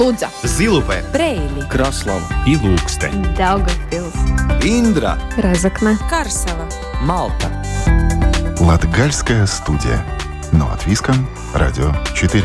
Лудза, 0.00 0.30
Зилупе, 0.42 1.04
Брейли, 1.12 1.68
Краслава 1.68 2.22
и 2.46 2.54
Ilūkste, 2.54 3.10
Daugavpils, 3.36 4.16
Индра, 4.64 5.18
Разокна, 5.36 5.98
Карсела. 6.08 6.66
Малта. 7.02 7.50
Латгальская 8.60 9.44
студия. 9.44 10.02
Но 10.52 10.72
от 10.72 10.86
Виском, 10.86 11.28
Радио 11.52 11.92
4. 12.14 12.44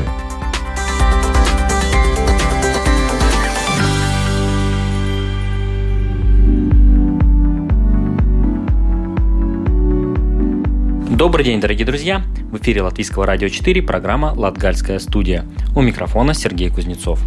Добрый 11.12 11.46
день, 11.46 11.62
дорогие 11.62 11.86
друзья! 11.86 12.22
В 12.52 12.58
эфире 12.58 12.82
Латвийского 12.82 13.26
радио 13.26 13.48
4 13.48 13.82
программа 13.82 14.34
«Латгальская 14.36 15.00
студия». 15.00 15.46
У 15.74 15.82
микрофона 15.82 16.34
Сергей 16.34 16.70
Кузнецов. 16.70 17.22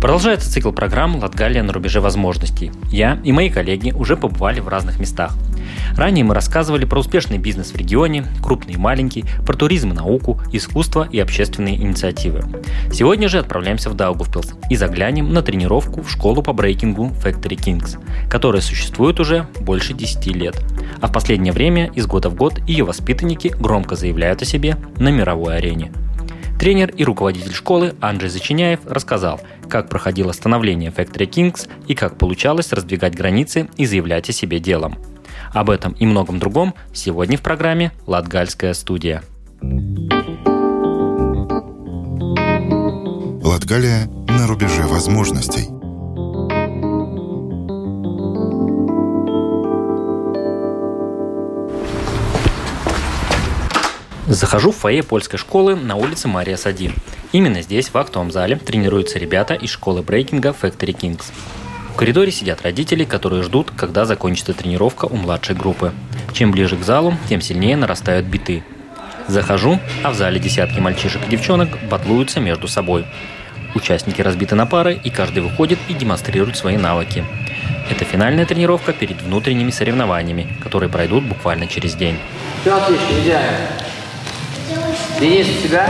Продолжается 0.00 0.50
цикл 0.50 0.72
программ 0.72 1.16
«Латгалия 1.16 1.62
на 1.62 1.74
рубеже 1.74 2.00
возможностей». 2.00 2.72
Я 2.90 3.20
и 3.22 3.32
мои 3.32 3.50
коллеги 3.50 3.92
уже 3.92 4.16
побывали 4.16 4.60
в 4.60 4.68
разных 4.68 4.98
местах. 4.98 5.36
Ранее 5.94 6.24
мы 6.24 6.34
рассказывали 6.34 6.86
про 6.86 7.00
успешный 7.00 7.36
бизнес 7.36 7.72
в 7.72 7.76
регионе, 7.76 8.24
крупный 8.42 8.74
и 8.74 8.78
маленький, 8.78 9.26
про 9.44 9.54
туризм 9.54 9.90
и 9.90 9.94
науку, 9.94 10.40
искусство 10.52 11.06
и 11.12 11.18
общественные 11.18 11.76
инициативы. 11.76 12.42
Сегодня 12.90 13.28
же 13.28 13.38
отправляемся 13.38 13.90
в 13.90 13.94
Даугавпилс 13.94 14.54
и 14.70 14.76
заглянем 14.76 15.34
на 15.34 15.42
тренировку 15.42 16.00
в 16.00 16.10
школу 16.10 16.42
по 16.42 16.54
брейкингу 16.54 17.12
Factory 17.22 17.58
Kings, 17.58 17.98
которая 18.30 18.62
существует 18.62 19.20
уже 19.20 19.48
больше 19.60 19.92
10 19.92 20.26
лет. 20.28 20.56
А 21.02 21.08
в 21.08 21.12
последнее 21.12 21.52
время 21.52 21.90
из 21.94 22.06
года 22.06 22.30
в 22.30 22.34
год 22.36 22.58
ее 22.66 22.84
воспитанники 22.84 23.48
громко 23.48 23.96
заявляют 23.96 24.40
о 24.40 24.46
себе 24.46 24.78
на 24.96 25.10
мировой 25.10 25.58
арене. 25.58 25.92
Тренер 26.60 26.90
и 26.90 27.04
руководитель 27.04 27.54
школы 27.54 27.94
Анджей 28.02 28.28
Зачиняев 28.28 28.80
рассказал, 28.84 29.40
как 29.70 29.88
проходило 29.88 30.32
становление 30.32 30.90
Factory 30.90 31.26
Kings 31.26 31.66
и 31.88 31.94
как 31.94 32.18
получалось 32.18 32.74
раздвигать 32.74 33.14
границы 33.14 33.70
и 33.78 33.86
заявлять 33.86 34.28
о 34.28 34.34
себе 34.34 34.60
делом. 34.60 34.98
Об 35.54 35.70
этом 35.70 35.92
и 35.92 36.04
многом 36.04 36.38
другом 36.38 36.74
сегодня 36.92 37.38
в 37.38 37.40
программе 37.40 37.92
«Латгальская 38.06 38.74
студия». 38.74 39.22
Латгалия 43.42 44.06
на 44.28 44.46
рубеже 44.46 44.82
возможностей. 44.82 45.79
Захожу 54.30 54.70
в 54.70 54.76
фойе 54.76 55.02
польской 55.02 55.40
школы 55.40 55.74
на 55.74 55.96
улице 55.96 56.28
Мария 56.28 56.56
Сади. 56.56 56.92
Именно 57.32 57.62
здесь, 57.62 57.88
в 57.88 57.98
актовом 57.98 58.30
зале, 58.30 58.54
тренируются 58.54 59.18
ребята 59.18 59.54
из 59.54 59.70
школы 59.70 60.02
брейкинга 60.02 60.50
Factory 60.50 60.96
Kings. 60.96 61.24
В 61.92 61.96
коридоре 61.96 62.30
сидят 62.30 62.62
родители, 62.62 63.02
которые 63.02 63.42
ждут, 63.42 63.72
когда 63.76 64.04
закончится 64.04 64.54
тренировка 64.54 65.06
у 65.06 65.16
младшей 65.16 65.56
группы. 65.56 65.92
Чем 66.32 66.52
ближе 66.52 66.76
к 66.76 66.84
залу, 66.84 67.16
тем 67.28 67.40
сильнее 67.40 67.76
нарастают 67.76 68.24
биты. 68.26 68.62
Захожу, 69.26 69.80
а 70.04 70.12
в 70.12 70.14
зале 70.14 70.38
десятки 70.38 70.78
мальчишек 70.78 71.22
и 71.26 71.30
девчонок 71.30 71.68
батлуются 71.90 72.38
между 72.38 72.68
собой. 72.68 73.06
Участники 73.74 74.22
разбиты 74.22 74.54
на 74.54 74.64
пары, 74.64 74.94
и 74.94 75.10
каждый 75.10 75.42
выходит 75.42 75.80
и 75.88 75.92
демонстрирует 75.94 76.56
свои 76.56 76.76
навыки. 76.76 77.24
Это 77.90 78.04
финальная 78.04 78.46
тренировка 78.46 78.92
перед 78.92 79.20
внутренними 79.22 79.72
соревнованиями, 79.72 80.56
которые 80.62 80.88
пройдут 80.88 81.24
буквально 81.24 81.66
через 81.66 81.96
день. 81.96 82.16
Все 82.62 82.76
отлично, 82.76 83.16
Денис, 85.20 85.46
у 85.46 85.68
тебя? 85.68 85.86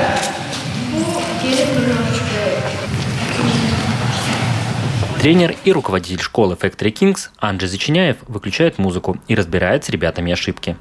Тренер 5.20 5.55
и 5.62 5.70
руководитель 5.70 6.20
школы 6.20 6.56
Factory 6.61 6.92
Kings 6.92 7.29
Анджей 7.39 7.69
Зачиняев 7.69 8.17
выключает 8.27 8.79
музыку 8.79 9.19
и 9.29 9.36
разбирает 9.36 9.85
с 9.85 9.89
ребятами 9.89 10.33
ошибки. 10.33 10.77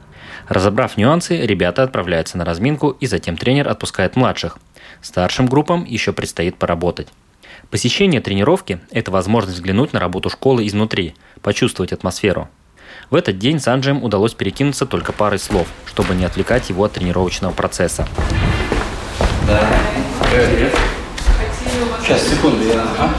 Разобрав 0.47 0.97
нюансы, 0.97 1.37
ребята 1.37 1.83
отправляются 1.83 2.39
на 2.39 2.45
разминку 2.45 2.89
и 2.89 3.05
затем 3.05 3.37
тренер 3.37 3.67
отпускает 3.69 4.15
младших. 4.15 4.57
Старшим 4.99 5.45
группам 5.45 5.85
еще 5.85 6.11
предстоит 6.11 6.57
поработать. 6.57 7.09
Посещение 7.69 8.19
тренировки– 8.19 8.79
это 8.89 9.11
возможность 9.11 9.57
взглянуть 9.57 9.93
на 9.93 9.99
работу 9.99 10.31
школы 10.31 10.65
изнутри, 10.65 11.13
почувствовать 11.43 11.93
атмосферу. 11.93 12.49
В 13.09 13.15
этот 13.15 13.39
день 13.39 13.59
с 13.59 13.67
Анджием 13.67 14.03
удалось 14.03 14.35
перекинуться 14.35 14.85
только 14.85 15.11
парой 15.13 15.39
слов, 15.39 15.67
чтобы 15.87 16.13
не 16.13 16.25
отвлекать 16.25 16.69
его 16.69 16.83
от 16.83 16.93
тренировочного 16.93 17.51
процесса. 17.51 18.07
Да. 19.47 19.67
Привет. 20.31 20.75
Сейчас, 22.03 22.27
секунду, 22.27 22.63
я... 22.65 22.83
Ага. 22.83 23.09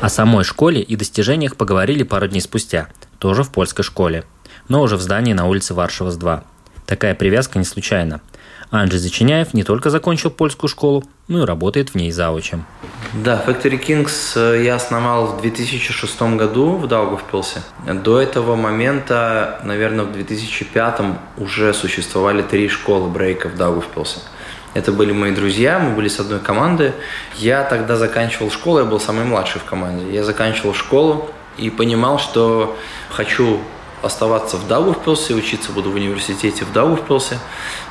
О 0.00 0.08
самой 0.08 0.42
школе 0.42 0.82
и 0.82 0.96
достижениях 0.96 1.54
поговорили 1.54 2.02
пару 2.02 2.26
дней 2.26 2.40
спустя, 2.40 2.88
тоже 3.18 3.44
в 3.44 3.50
польской 3.50 3.84
школе, 3.84 4.24
но 4.66 4.82
уже 4.82 4.96
в 4.96 5.00
здании 5.00 5.32
на 5.32 5.46
улице 5.46 5.74
Варшавас 5.74 6.16
2. 6.16 6.42
Такая 6.86 7.14
привязка 7.14 7.58
не 7.58 7.64
случайна. 7.64 8.20
Анджей 8.72 8.98
Зачиняев 8.98 9.54
не 9.54 9.62
только 9.62 9.90
закончил 9.90 10.30
польскую 10.30 10.68
школу, 10.68 11.04
но 11.30 11.44
и 11.44 11.46
работает 11.46 11.90
в 11.90 11.94
ней 11.94 12.10
заучем. 12.10 12.66
Да, 13.14 13.42
Factory 13.46 13.80
Kings 13.80 14.62
я 14.62 14.74
основал 14.74 15.28
в 15.28 15.40
2006 15.40 16.22
году 16.36 16.72
в 16.76 16.88
Даугавпилсе. 16.88 17.62
До 17.86 18.20
этого 18.20 18.56
момента, 18.56 19.60
наверное, 19.64 20.04
в 20.04 20.12
2005 20.12 21.00
уже 21.38 21.72
существовали 21.72 22.42
три 22.42 22.68
школы 22.68 23.08
брейка 23.08 23.48
в 23.48 23.56
Даугавпилсе. 23.56 24.20
Это 24.74 24.92
были 24.92 25.12
мои 25.12 25.32
друзья, 25.32 25.78
мы 25.78 25.94
были 25.94 26.08
с 26.08 26.18
одной 26.18 26.40
команды. 26.40 26.92
Я 27.36 27.62
тогда 27.62 27.96
заканчивал 27.96 28.50
школу, 28.50 28.80
я 28.80 28.84
был 28.84 29.00
самый 29.00 29.24
младший 29.24 29.60
в 29.60 29.64
команде. 29.64 30.12
Я 30.12 30.24
заканчивал 30.24 30.74
школу 30.74 31.30
и 31.58 31.70
понимал, 31.70 32.18
что 32.18 32.76
хочу 33.10 33.60
оставаться 34.02 34.56
в 34.56 34.66
Даугавпилсе, 34.66 35.34
учиться 35.34 35.72
буду 35.72 35.90
в 35.90 35.94
университете 35.94 36.64
в 36.64 36.72
Даугавпилсе. 36.72 37.38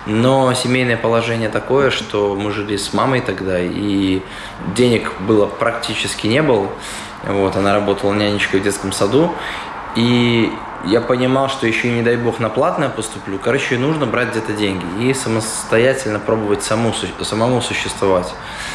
Но 0.06 0.54
семейное 0.54 0.98
положение 0.98 1.50
такое, 1.50 1.90
что 1.90 2.36
мы 2.36 2.52
жили 2.52 2.78
с 2.78 2.94
мамой 2.94 3.22
тогда, 3.22 3.60
и 3.60 4.22
денег 4.76 5.14
было 5.20 5.46
практически 5.46 6.28
не 6.28 6.42
было. 6.42 6.70
Вот, 7.24 7.56
она 7.56 7.74
работала 7.74 8.14
нянечкой 8.14 8.60
в 8.60 8.64
детском 8.64 8.92
саду. 8.92 9.34
И 9.96 10.52
я 10.86 11.02
понимал, 11.02 11.50
что 11.50 11.68
еще, 11.68 11.90
не 11.92 12.02
дай 12.02 12.16
бог, 12.16 12.40
на 12.40 12.50
платное 12.50 12.90
поступлю. 12.90 13.38
Короче, 13.38 13.78
нужно 13.78 14.06
брать 14.06 14.30
где-то 14.30 14.54
деньги 14.54 14.86
и 15.02 15.14
самостоятельно 15.14 16.20
пробовать 16.20 16.64
саму, 16.64 16.94
самому 17.22 17.62
существовать. 17.62 18.34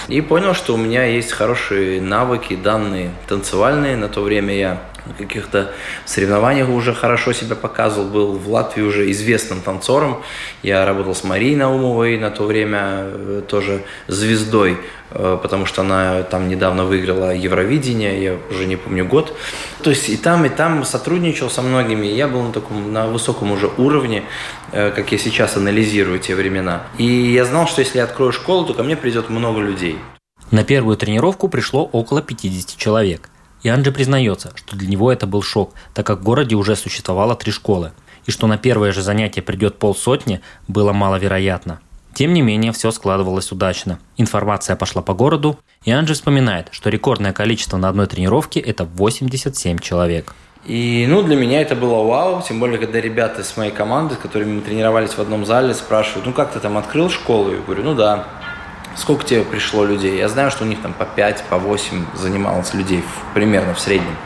И 0.09 0.21
понял, 0.21 0.55
что 0.55 0.75
у 0.75 0.77
меня 0.77 1.05
есть 1.05 1.33
хорошие 1.33 2.01
навыки, 2.03 2.57
данные 2.57 3.11
танцевальные. 3.27 3.97
На 3.97 4.09
то 4.09 4.21
время 4.21 4.55
я 4.55 4.83
на 5.07 5.15
каких-то 5.15 5.73
соревнованиях 6.07 6.69
уже 6.69 6.95
хорошо 6.95 7.33
себя 7.33 7.57
показывал, 7.57 8.09
был 8.09 8.33
в 8.33 8.49
Латвии 8.51 8.83
уже 8.83 9.11
известным 9.11 9.61
танцором. 9.61 10.23
Я 10.63 10.85
работал 10.85 11.15
с 11.15 11.25
Марией 11.25 11.57
Наумовой 11.57 12.19
на 12.19 12.31
то 12.31 12.45
время 12.45 13.43
тоже 13.49 13.85
звездой, 14.09 14.79
потому 15.11 15.67
что 15.67 15.83
она 15.83 16.23
там 16.23 16.49
недавно 16.49 16.85
выиграла 16.85 17.35
Евровидение, 17.35 18.23
я 18.23 18.39
уже 18.51 18.65
не 18.67 18.77
помню 18.77 19.05
год. 19.05 19.37
То 19.83 19.91
есть 19.91 20.09
и 20.09 20.17
там, 20.17 20.45
и 20.47 20.49
там 20.49 20.85
сотрудничал 20.85 21.51
со 21.51 21.61
многими, 21.61 22.07
я 22.07 22.27
был 22.27 22.43
на 22.43 22.53
таком, 22.53 22.93
на 22.93 23.07
высоком 23.07 23.53
уже 23.53 23.71
уровне, 23.77 24.25
как 24.73 25.13
я 25.13 25.19
сейчас 25.19 25.57
анализирую 25.57 26.19
те 26.19 26.35
времена. 26.35 26.85
И 26.97 27.05
я 27.05 27.45
знал, 27.45 27.67
что 27.67 27.81
если 27.81 27.99
я 27.99 28.05
открою 28.05 28.33
школу, 28.33 28.65
то 28.65 28.75
ко 28.75 28.83
мне 28.83 28.97
придет 28.97 29.29
много 29.29 29.61
людей. 29.61 29.99
На 30.51 30.65
первую 30.65 30.97
тренировку 30.97 31.49
пришло 31.49 31.85
около 31.85 32.23
50 32.23 32.77
человек. 32.79 33.29
И 33.65 33.69
Анджи 33.69 33.91
признается, 33.91 34.53
что 34.55 34.77
для 34.77 34.87
него 34.87 35.11
это 35.11 35.27
был 35.27 35.43
шок, 35.43 35.73
так 35.95 36.07
как 36.07 36.21
в 36.21 36.23
городе 36.23 36.55
уже 36.55 36.77
существовало 36.77 37.35
три 37.35 37.51
школы, 37.51 37.93
и 38.27 38.31
что 38.31 38.47
на 38.47 38.59
первое 38.59 38.93
же 38.93 39.03
занятие 39.03 39.41
придет 39.41 39.79
полсотни, 39.79 40.43
было 40.69 40.93
маловероятно. 40.93 41.81
Тем 42.15 42.35
не 42.35 42.43
менее, 42.43 42.73
все 42.73 42.91
складывалось 42.91 43.51
удачно. 43.51 43.99
Информация 44.19 44.77
пошла 44.77 45.01
по 45.01 45.15
городу, 45.15 45.59
и 45.83 45.91
Анджи 45.91 46.13
вспоминает, 46.13 46.69
что 46.73 46.91
рекордное 46.91 47.33
количество 47.33 47.79
на 47.79 47.89
одной 47.89 48.07
тренировке– 48.07 48.61
это 48.61 48.85
87 48.85 49.79
человек. 49.79 50.35
И, 50.67 51.07
ну, 51.09 51.23
для 51.23 51.35
меня 51.35 51.63
это 51.63 51.75
было 51.75 52.05
вау, 52.05 52.43
тем 52.47 52.61
более, 52.61 52.79
когда 52.79 53.01
ребята 53.01 53.43
с 53.43 53.57
моей 53.57 53.73
команды, 53.73 54.15
с 54.15 54.19
которыми 54.19 54.57
мы 54.57 54.61
тренировались 54.61 55.13
в 55.13 55.19
одном 55.19 55.47
зале, 55.47 55.73
спрашивают, 55.75 56.27
ну, 56.27 56.33
как 56.33 56.53
ты 56.53 56.61
там 56.61 56.77
открыл 56.77 57.09
школу? 57.09 57.51
Я 57.51 57.61
говорю, 57.61 57.83
ну, 57.83 57.95
да. 57.95 58.27
Сколько 58.97 59.25
тебе 59.25 59.43
пришло 59.43 59.85
людей? 59.85 60.17
Я 60.17 60.29
знаю, 60.29 60.51
что 60.51 60.65
у 60.65 60.67
них 60.67 60.81
там 60.81 60.93
по 60.93 61.05
5, 61.05 61.45
по 61.51 61.59
8 61.59 62.07
занималось 62.15 62.75
людей 62.75 63.03
в, 63.03 63.35
примерно 63.35 63.75
в 63.75 63.81
среднем. 63.81 64.17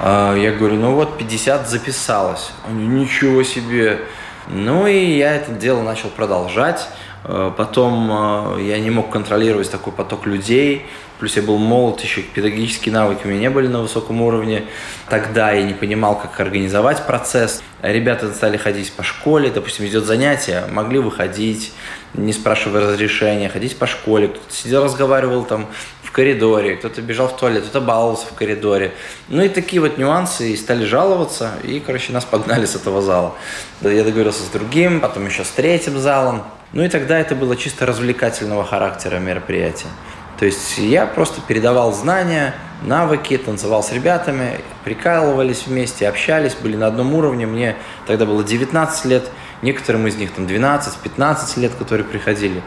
Я 0.00 0.52
говорю, 0.58 0.76
ну 0.76 0.94
вот 0.94 1.16
50 1.18 1.68
записалось. 1.68 2.50
Они, 2.68 2.86
ничего 2.86 3.42
себе. 3.44 4.00
Ну 4.48 4.88
и 4.88 5.16
я 5.16 5.36
это 5.36 5.52
дело 5.52 5.82
начал 5.82 6.08
продолжать. 6.08 6.88
Потом 7.22 8.58
я 8.58 8.80
не 8.80 8.90
мог 8.90 9.10
контролировать 9.10 9.70
такой 9.70 9.92
поток 9.92 10.26
людей. 10.26 10.84
Плюс 11.20 11.36
я 11.36 11.42
был 11.42 11.56
молод, 11.56 12.00
еще 12.00 12.20
педагогические 12.22 12.92
навыки 12.92 13.20
у 13.24 13.28
меня 13.28 13.38
не 13.38 13.50
были 13.50 13.68
на 13.68 13.80
высоком 13.80 14.20
уровне. 14.22 14.64
Тогда 15.08 15.52
я 15.52 15.62
не 15.62 15.74
понимал, 15.74 16.18
как 16.18 16.40
организовать 16.40 17.06
процесс. 17.06 17.62
Ребята 17.80 18.32
стали 18.34 18.56
ходить 18.56 18.92
по 18.92 19.04
школе, 19.04 19.50
допустим, 19.50 19.86
идет 19.86 20.04
занятие, 20.04 20.64
могли 20.72 20.98
выходить, 20.98 21.72
не 22.14 22.32
спрашивая 22.32 22.82
разрешения, 22.82 23.48
ходить 23.48 23.76
по 23.76 23.86
школе. 23.86 24.28
Кто-то 24.28 24.54
сидел, 24.54 24.84
разговаривал 24.84 25.44
там 25.44 25.66
в 26.02 26.12
коридоре, 26.12 26.76
кто-то 26.76 27.00
бежал 27.00 27.28
в 27.28 27.36
туалет, 27.36 27.62
кто-то 27.62 27.80
баловался 27.80 28.26
в 28.26 28.34
коридоре. 28.34 28.92
Ну 29.28 29.42
и 29.42 29.48
такие 29.48 29.80
вот 29.80 29.98
нюансы, 29.98 30.50
и 30.50 30.56
стали 30.56 30.84
жаловаться, 30.84 31.52
и, 31.64 31.80
короче, 31.80 32.12
нас 32.12 32.24
погнали 32.24 32.66
с 32.66 32.74
этого 32.74 33.00
зала. 33.00 33.34
Я 33.80 34.04
договорился 34.04 34.42
с 34.42 34.48
другим, 34.48 35.00
потом 35.00 35.26
еще 35.26 35.44
с 35.44 35.48
третьим 35.48 35.98
залом. 35.98 36.42
Ну 36.72 36.82
и 36.82 36.88
тогда 36.88 37.18
это 37.18 37.34
было 37.34 37.56
чисто 37.56 37.86
развлекательного 37.86 38.64
характера 38.64 39.18
мероприятие. 39.18 39.90
То 40.38 40.46
есть 40.46 40.78
я 40.78 41.06
просто 41.06 41.40
передавал 41.40 41.92
знания, 41.92 42.54
навыки, 42.82 43.36
танцевал 43.38 43.82
с 43.82 43.92
ребятами, 43.92 44.60
прикалывались 44.84 45.66
вместе, 45.66 46.08
общались, 46.08 46.54
были 46.54 46.76
на 46.76 46.88
одном 46.88 47.14
уровне. 47.14 47.46
Мне 47.46 47.76
тогда 48.06 48.26
было 48.26 48.42
19 48.42 49.04
лет, 49.04 49.30
некоторым 49.62 50.06
из 50.06 50.16
них 50.16 50.32
там 50.32 50.46
12-15 50.46 51.60
лет, 51.60 51.74
которые 51.74 52.04
приходили. 52.04 52.62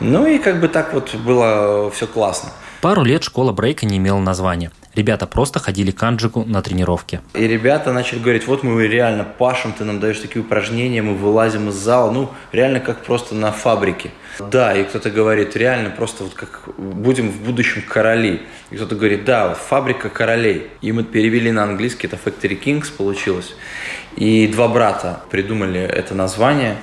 Ну 0.00 0.26
и 0.26 0.38
как 0.38 0.60
бы 0.60 0.68
так 0.68 0.94
вот 0.94 1.14
было 1.14 1.90
все 1.90 2.06
классно. 2.06 2.50
Пару 2.80 3.02
лет 3.02 3.24
школа 3.24 3.52
брейка 3.52 3.86
не 3.86 3.96
имела 3.96 4.20
названия. 4.20 4.70
Ребята 4.94 5.26
просто 5.26 5.58
ходили 5.58 5.90
к 5.90 6.02
Анджику 6.02 6.44
на 6.44 6.62
тренировки. 6.62 7.20
И 7.34 7.46
ребята 7.46 7.92
начали 7.92 8.20
говорить, 8.20 8.46
вот 8.46 8.62
мы 8.62 8.86
реально 8.86 9.24
пашем, 9.24 9.72
ты 9.72 9.84
нам 9.84 10.00
даешь 10.00 10.18
такие 10.18 10.44
упражнения, 10.44 11.02
мы 11.02 11.14
вылазим 11.14 11.68
из 11.68 11.74
зала, 11.74 12.10
ну, 12.10 12.30
реально 12.52 12.80
как 12.80 13.04
просто 13.04 13.34
на 13.34 13.52
фабрике. 13.52 14.10
Да, 14.38 14.74
и 14.74 14.84
кто-то 14.84 15.10
говорит, 15.10 15.56
реально 15.56 15.90
просто 15.90 16.24
вот 16.24 16.34
как 16.34 16.62
будем 16.76 17.30
в 17.30 17.40
будущем 17.42 17.82
короли. 17.82 18.42
И 18.70 18.76
кто-то 18.76 18.94
говорит, 18.94 19.24
да, 19.24 19.48
вот 19.48 19.58
фабрика 19.58 20.08
королей. 20.08 20.68
И 20.80 20.92
мы 20.92 21.02
перевели 21.02 21.50
на 21.50 21.64
английский, 21.64 22.06
это 22.06 22.16
Factory 22.16 22.60
Kings 22.60 22.92
получилось. 22.96 23.54
И 24.16 24.46
два 24.48 24.68
брата 24.68 25.20
придумали 25.30 25.80
это 25.80 26.14
название. 26.14 26.76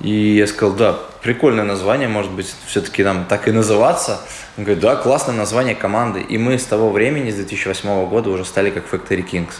И 0.00 0.36
я 0.36 0.46
сказал, 0.46 0.74
да, 0.74 0.98
прикольное 1.22 1.64
название, 1.64 2.08
может 2.08 2.32
быть, 2.32 2.54
все-таки 2.66 3.04
нам 3.04 3.26
так 3.26 3.48
и 3.48 3.52
называться. 3.52 4.20
Он 4.56 4.64
говорит, 4.64 4.82
да, 4.82 4.96
классное 4.96 5.34
название 5.34 5.74
команды. 5.74 6.20
И 6.20 6.38
мы 6.38 6.58
с 6.58 6.64
того 6.64 6.90
времени, 6.90 7.30
с 7.30 7.34
2008 7.34 8.08
года, 8.08 8.30
уже 8.30 8.44
стали 8.44 8.70
как 8.70 8.84
Factory 8.90 9.24
Kings. 9.28 9.54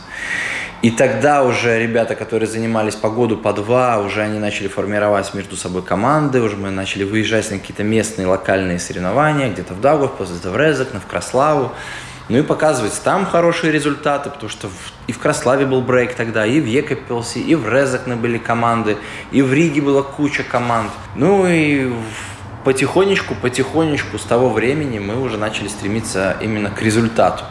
И 0.82 0.90
тогда 0.90 1.44
уже 1.44 1.78
ребята, 1.78 2.14
которые 2.14 2.48
занимались 2.48 2.94
по 2.94 3.10
году, 3.10 3.36
по 3.36 3.52
два, 3.52 3.98
уже 3.98 4.22
они 4.22 4.38
начали 4.38 4.66
формировать 4.66 5.34
между 5.34 5.56
собой 5.56 5.82
команды, 5.82 6.40
уже 6.40 6.56
мы 6.56 6.70
начали 6.70 7.04
выезжать 7.04 7.50
на 7.50 7.58
какие-то 7.58 7.84
местные 7.84 8.26
локальные 8.26 8.78
соревнования, 8.78 9.50
где-то 9.50 9.74
в 9.74 9.80
Даугавпилс, 9.82 10.30
где-то 10.30 10.50
в 10.50 10.56
Резекне, 10.56 10.98
в 11.00 11.06
Краславу. 11.06 11.72
Ну 12.30 12.38
и 12.38 12.42
показывать 12.42 12.92
там 13.02 13.26
хорошие 13.26 13.72
результаты, 13.72 14.30
потому 14.30 14.48
что 14.48 14.68
и 15.08 15.12
в 15.12 15.18
Краславе 15.18 15.66
был 15.66 15.80
брейк 15.80 16.14
тогда, 16.14 16.46
и 16.46 16.60
в 16.60 16.64
Екапилсе, 16.64 17.40
и 17.40 17.56
в 17.56 17.68
Резекне 17.68 18.14
были 18.14 18.38
команды, 18.38 18.98
и 19.32 19.42
в 19.42 19.52
Риге 19.52 19.82
была 19.82 20.02
куча 20.02 20.44
команд. 20.44 20.92
Ну 21.16 21.44
и 21.48 21.92
потихонечку, 22.62 23.34
потихонечку 23.34 24.16
с 24.16 24.22
того 24.22 24.48
времени 24.48 25.00
мы 25.00 25.20
уже 25.20 25.38
начали 25.38 25.66
стремиться 25.66 26.36
именно 26.40 26.70
к 26.70 26.80
результату, 26.82 27.42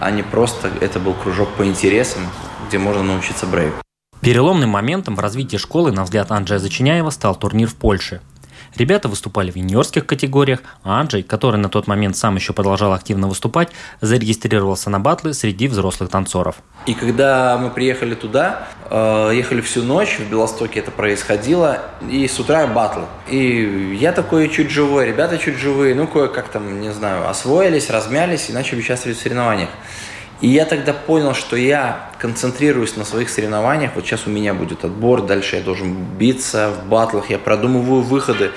а 0.00 0.10
не 0.10 0.24
просто 0.24 0.68
это 0.80 0.98
был 0.98 1.14
кружок 1.14 1.50
по 1.50 1.64
интересам, 1.64 2.22
где 2.66 2.78
можно 2.78 3.04
научиться 3.04 3.46
брейку. 3.46 3.76
Переломным 4.20 4.70
моментом 4.70 5.14
в 5.14 5.20
развитии 5.20 5.58
школы, 5.58 5.92
на 5.92 6.02
взгляд 6.02 6.32
Анджея 6.32 6.58
Зачиняева, 6.58 7.10
стал 7.10 7.36
турнир 7.36 7.68
в 7.68 7.76
Польше– 7.76 8.20
Ребята 8.76 9.08
выступали 9.08 9.50
в 9.50 9.56
юниорских 9.56 10.04
категориях, 10.04 10.60
а 10.82 11.00
Анджей, 11.00 11.22
который 11.22 11.56
на 11.56 11.68
тот 11.68 11.86
момент 11.86 12.16
сам 12.16 12.34
еще 12.34 12.52
продолжал 12.52 12.92
активно 12.92 13.28
выступать, 13.28 13.68
зарегистрировался 14.00 14.90
на 14.90 14.98
батлы 14.98 15.32
среди 15.32 15.68
взрослых 15.68 16.10
танцоров. 16.10 16.56
И 16.86 16.94
когда 16.94 17.56
мы 17.56 17.70
приехали 17.70 18.14
туда, 18.14 18.66
э, 18.90 19.30
ехали 19.34 19.60
всю 19.60 19.82
ночь, 19.82 20.18
в 20.18 20.28
Белостоке 20.28 20.80
это 20.80 20.90
происходило, 20.90 21.82
и 22.10 22.26
с 22.26 22.38
утра 22.40 22.66
батлы. 22.66 23.04
И 23.28 23.96
я 23.98 24.12
такой 24.12 24.48
чуть 24.48 24.70
живой, 24.70 25.06
ребята 25.06 25.38
чуть 25.38 25.56
живые, 25.56 25.94
ну 25.94 26.06
кое-как 26.08 26.48
там, 26.48 26.80
не 26.80 26.92
знаю, 26.92 27.28
освоились, 27.28 27.90
размялись 27.90 28.50
и 28.50 28.52
начали 28.52 28.80
участвовать 28.80 29.18
в 29.18 29.22
соревнованиях. 29.22 29.70
И 30.40 30.48
я 30.48 30.64
тогда 30.64 30.92
понял, 30.92 31.34
что 31.34 31.56
я 31.56 32.10
концентрируюсь 32.18 32.96
на 32.96 33.04
своих 33.04 33.30
соревнованиях. 33.30 33.92
Вот 33.94 34.04
сейчас 34.04 34.26
у 34.26 34.30
меня 34.30 34.54
будет 34.54 34.84
отбор, 34.84 35.22
дальше 35.22 35.56
я 35.56 35.62
должен 35.62 35.94
биться 35.94 36.70
в 36.70 36.88
батлах, 36.88 37.30
я 37.30 37.38
продумываю 37.38 38.02
выходы. 38.02 38.50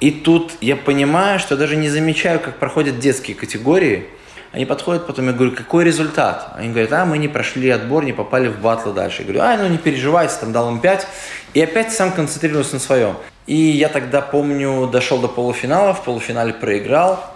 И 0.00 0.10
тут 0.10 0.52
я 0.60 0.76
понимаю, 0.76 1.38
что 1.38 1.56
даже 1.56 1.76
не 1.76 1.88
замечаю, 1.88 2.40
как 2.40 2.58
проходят 2.58 2.98
детские 2.98 3.36
категории. 3.36 4.08
Они 4.52 4.66
подходят, 4.66 5.06
потом 5.06 5.26
я 5.26 5.32
говорю, 5.32 5.52
какой 5.52 5.84
результат? 5.84 6.52
Они 6.56 6.68
говорят, 6.68 6.92
а, 6.92 7.06
мы 7.06 7.16
не 7.18 7.28
прошли 7.28 7.70
отбор, 7.70 8.04
не 8.04 8.12
попали 8.12 8.48
в 8.48 8.60
батлы 8.60 8.92
дальше. 8.92 9.22
Я 9.22 9.24
говорю, 9.24 9.40
а, 9.42 9.56
ну 9.56 9.68
не 9.68 9.78
переживайте, 9.78 10.34
там 10.40 10.52
дал 10.52 10.70
им 10.70 10.80
5. 10.80 11.06
И 11.54 11.62
опять 11.62 11.92
сам 11.92 12.12
концентрируюсь 12.12 12.72
на 12.72 12.78
своем. 12.78 13.16
И 13.46 13.54
я 13.54 13.88
тогда, 13.88 14.20
помню, 14.20 14.86
дошел 14.88 15.18
до 15.18 15.28
полуфинала, 15.28 15.94
в 15.94 16.04
полуфинале 16.04 16.52
проиграл. 16.52 17.31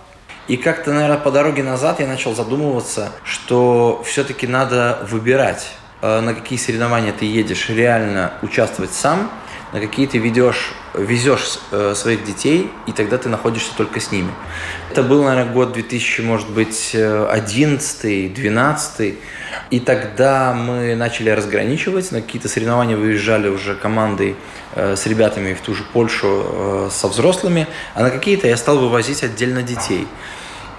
И 0.49 0.57
как-то, 0.57 0.93
наверное, 0.93 1.19
по 1.19 1.31
дороге 1.31 1.63
назад 1.63 1.99
я 2.01 2.07
начал 2.07 2.35
задумываться, 2.35 3.13
что 3.25 4.03
все-таки 4.07 4.47
надо 4.47 5.01
выбирать, 5.11 5.73
э, 6.03 6.21
на 6.21 6.35
какие 6.35 6.59
соревнования 6.59 7.13
ты 7.13 7.25
едешь 7.25 7.69
реально 7.69 8.33
участвовать 8.43 8.93
сам, 8.93 9.31
на 9.73 9.81
какие 9.81 10.07
ты 10.07 10.19
ведешь, 10.19 10.73
везешь 10.95 11.59
э, 11.71 11.95
своих 11.95 12.25
детей, 12.25 12.71
и 12.87 12.93
тогда 12.93 13.19
ты 13.19 13.29
находишься 13.29 13.73
только 13.77 14.01
с 14.01 14.13
ними. 14.13 14.31
Это 14.91 15.03
был, 15.03 15.25
наверное, 15.25 15.53
год 15.53 15.73
2000, 15.73 16.21
может 16.23 16.49
быть, 16.51 16.95
11 16.95 18.35
12 18.35 19.15
и 19.71 19.81
тогда 19.81 20.55
мы 20.55 20.95
начали 20.95 21.31
разграничивать, 21.31 22.13
на 22.13 22.21
какие-то 22.21 22.49
соревнования 22.49 22.97
выезжали 22.97 23.49
уже 23.49 23.75
командой 23.75 24.37
э, 24.75 24.95
с 24.97 25.07
ребятами 25.07 25.55
в 25.55 25.61
ту 25.61 25.75
же 25.75 25.83
Польшу 25.93 26.89
со 26.91 27.09
взрослыми, 27.09 27.67
а 27.95 28.03
на 28.03 28.11
какие-то 28.11 28.47
я 28.47 28.57
стал 28.57 28.79
вывозить 28.79 29.25
отдельно 29.25 29.63
детей. 29.63 30.07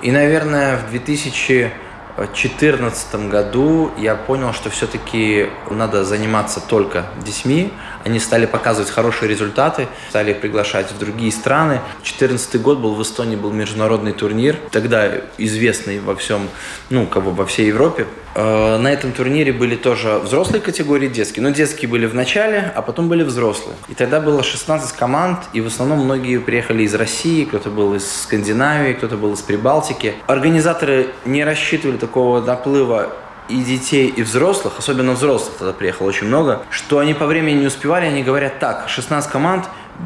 И, 0.01 0.11
наверное, 0.11 0.77
в 0.77 0.89
2014 0.91 3.15
году 3.29 3.91
я 3.97 4.15
понял, 4.15 4.53
что 4.53 4.69
все-таки 4.69 5.49
надо 5.71 6.05
заниматься 6.05 6.61
только 6.61 7.07
детьми, 7.25 7.73
они 8.07 8.19
стали 8.19 8.45
показывать 8.45 8.89
хорошие 8.89 9.29
результаты, 9.29 9.87
стали 10.09 10.33
приглашать 10.33 10.91
в 10.91 10.97
другие 10.97 11.31
страны. 11.31 11.81
2014 12.03 12.61
год 12.61 12.79
был 12.79 12.95
в 12.95 13.01
Эстонии, 13.01 13.35
был 13.35 13.51
международный 13.51 14.13
турнир, 14.13 14.55
тогда 14.71 15.11
известный 15.37 15.99
во 15.99 16.15
всем, 16.15 16.49
ну, 16.89 17.05
как 17.05 17.23
бы 17.23 17.31
во 17.31 17.45
всей 17.45 17.67
Европе. 17.67 18.07
Э, 18.33 18.77
на 18.77 18.87
этом 18.87 19.11
турнире 19.11 19.51
были 19.51 19.75
тоже 19.75 20.19
взрослые 20.19 20.61
категории, 20.61 21.07
детские. 21.07 21.43
Но 21.43 21.49
детские 21.49 21.89
были 21.89 22.05
в 22.05 22.15
начале, 22.15 22.71
а 22.75 22.81
потом 22.81 23.09
были 23.09 23.23
взрослые. 23.23 23.75
И 23.89 23.93
тогда 23.93 24.21
было 24.21 24.41
16 24.41 24.95
команд, 24.95 25.39
и 25.53 25.59
в 25.59 25.67
основном 25.67 25.99
многие 25.99 26.39
приехали 26.39 26.83
из 26.83 26.95
России, 26.95 27.43
кто-то 27.43 27.69
был 27.69 27.93
из 27.93 28.09
Скандинавии, 28.23 28.93
кто-то 28.93 29.17
был 29.17 29.33
из 29.33 29.41
Прибалтики. 29.41 30.13
Организаторы 30.27 31.07
не 31.25 31.43
рассчитывали 31.43 31.97
такого 31.97 32.39
наплыва 32.39 33.09
и 33.49 33.63
детей, 33.63 34.07
и 34.07 34.21
взрослых, 34.23 34.73
особенно 34.77 35.13
взрослых 35.13 35.55
тогда 35.57 35.73
приехало 35.73 36.07
очень 36.07 36.27
много, 36.27 36.63
что 36.69 36.99
они 36.99 37.13
по 37.13 37.25
времени 37.25 37.61
не 37.61 37.67
успевали, 37.67 38.05
они 38.05 38.23
говорят 38.23 38.59
так, 38.59 38.89
16 38.89 39.31
команд 39.31 39.65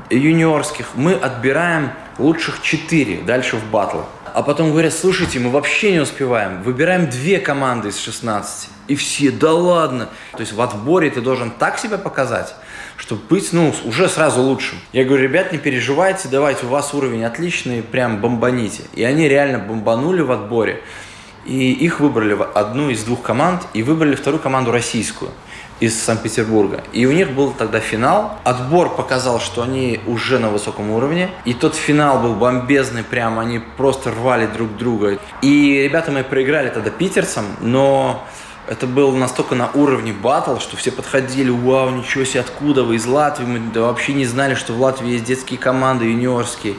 юниорских, 0.10 0.90
мы 0.96 1.14
отбираем 1.14 1.92
лучших 2.18 2.62
4 2.62 3.22
дальше 3.22 3.58
в 3.58 3.66
батлы. 3.70 4.04
А 4.34 4.44
потом 4.44 4.72
говорят, 4.72 4.94
слушайте, 4.94 5.40
мы 5.40 5.50
вообще 5.50 5.92
не 5.92 6.00
успеваем, 6.00 6.64
выбираем 6.64 7.10
две 7.10 7.40
команды 7.40 7.90
из 7.90 8.00
16. 8.00 8.70
И 8.88 8.96
все, 8.96 9.30
да 9.30 9.52
ладно. 9.52 10.08
То 10.32 10.40
есть 10.40 10.54
в 10.54 10.62
отборе 10.62 11.10
ты 11.10 11.20
должен 11.20 11.52
так 11.52 11.78
себя 11.78 11.98
показать, 11.98 12.56
чтобы 12.96 13.22
быть, 13.30 13.52
ну, 13.52 13.74
уже 13.84 14.08
сразу 14.08 14.42
лучшим. 14.42 14.78
Я 14.94 15.04
говорю, 15.04 15.24
ребят, 15.24 15.52
не 15.52 15.58
переживайте, 15.58 16.30
давайте, 16.30 16.66
у 16.66 16.70
вас 16.70 16.94
уровень 16.94 17.26
отличный, 17.26 17.82
прям 17.82 18.22
бомбаните. 18.22 18.84
И 18.94 19.04
они 19.04 19.28
реально 19.28 19.60
бомбанули 19.60 20.22
в 20.22 20.32
отборе. 20.32 20.82
И 21.46 21.72
их 21.72 22.00
выбрали 22.00 22.34
в 22.34 22.44
одну 22.44 22.90
из 22.90 23.04
двух 23.04 23.22
команд 23.22 23.64
и 23.74 23.84
выбрали 23.84 24.16
вторую 24.16 24.42
команду 24.42 24.72
российскую 24.72 25.32
из 25.80 26.00
Санкт-Петербурга. 26.00 26.84
И 26.94 27.06
у 27.08 27.12
них 27.12 27.32
был 27.32 27.52
тогда 27.52 27.80
финал. 27.80 28.38
Отбор 28.44 28.96
показал, 28.96 29.40
что 29.40 29.64
они 29.64 30.00
уже 30.06 30.38
на 30.38 30.50
высоком 30.50 30.92
уровне. 30.92 31.32
И 31.44 31.54
тот 31.54 31.76
финал 31.76 32.20
был 32.20 32.36
бомбезный, 32.36 33.04
прям 33.04 33.40
они 33.40 33.60
просто 33.78 34.12
рвали 34.12 34.46
друг 34.46 34.78
друга. 34.78 35.18
И 35.42 35.82
ребята 35.84 36.12
мы 36.12 36.24
проиграли 36.24 36.70
тогда 36.70 36.92
питерцам, 36.92 37.46
но 37.62 38.24
это 38.68 38.86
было 38.86 39.14
настолько 39.16 39.56
на 39.56 39.72
уровне 39.74 40.14
батл, 40.14 40.58
что 40.60 40.78
все 40.78 40.92
подходили, 40.92 41.50
вау, 41.50 41.90
ничего 41.90 42.24
себе, 42.24 42.42
откуда 42.42 42.84
вы, 42.84 42.96
из 42.96 43.06
Латвии, 43.08 43.46
мы 43.46 43.60
да, 43.74 43.82
вообще 43.82 44.14
не 44.14 44.26
знали, 44.26 44.54
что 44.54 44.74
в 44.74 44.82
Латвии 44.82 45.14
есть 45.14 45.26
детские 45.26 45.60
команды, 45.60 46.06
юниорские, 46.06 46.76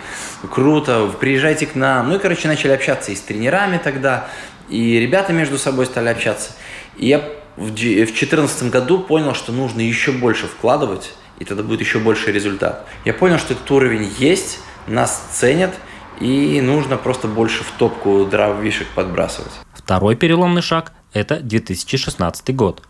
круто, 0.49 1.11
приезжайте 1.19 1.66
к 1.66 1.75
нам. 1.75 2.09
Ну 2.09 2.16
и, 2.16 2.19
короче, 2.19 2.47
начали 2.47 2.73
общаться 2.73 3.11
и 3.11 3.16
с 3.16 3.21
тренерами 3.21 3.81
тогда, 3.83 4.28
и 4.69 4.99
ребята 4.99 5.33
между 5.33 5.59
собой 5.59 5.87
стали 5.87 6.09
общаться. 6.09 6.52
И 6.97 7.07
я 7.07 7.23
в 7.57 7.71
2014 7.75 8.71
году 8.71 9.00
понял, 9.00 9.35
что 9.35 9.52
нужно 9.52 9.81
еще 9.81 10.12
больше 10.12 10.47
вкладывать, 10.47 11.12
и 11.38 11.45
тогда 11.45 11.62
будет 11.62 11.81
еще 11.81 11.99
больше 11.99 12.33
результат. 12.33 12.87
Я 13.04 13.14
понял, 13.14 13.38
что 13.38 13.54
этот 13.54 13.71
уровень 13.71 14.11
есть, 14.19 14.61
нас 14.87 15.28
ценят, 15.33 15.75
и 16.21 16.61
нужно 16.61 16.97
просто 16.97 17.28
больше 17.28 17.64
в 17.64 17.71
топку 17.73 18.25
дровишек 18.25 18.88
подбрасывать. 18.95 19.52
Второй 19.75 20.16
переломный 20.16 20.62
шаг– 20.62 20.92
это 21.12 21.40
2016 21.40 22.54
год. 22.54 22.83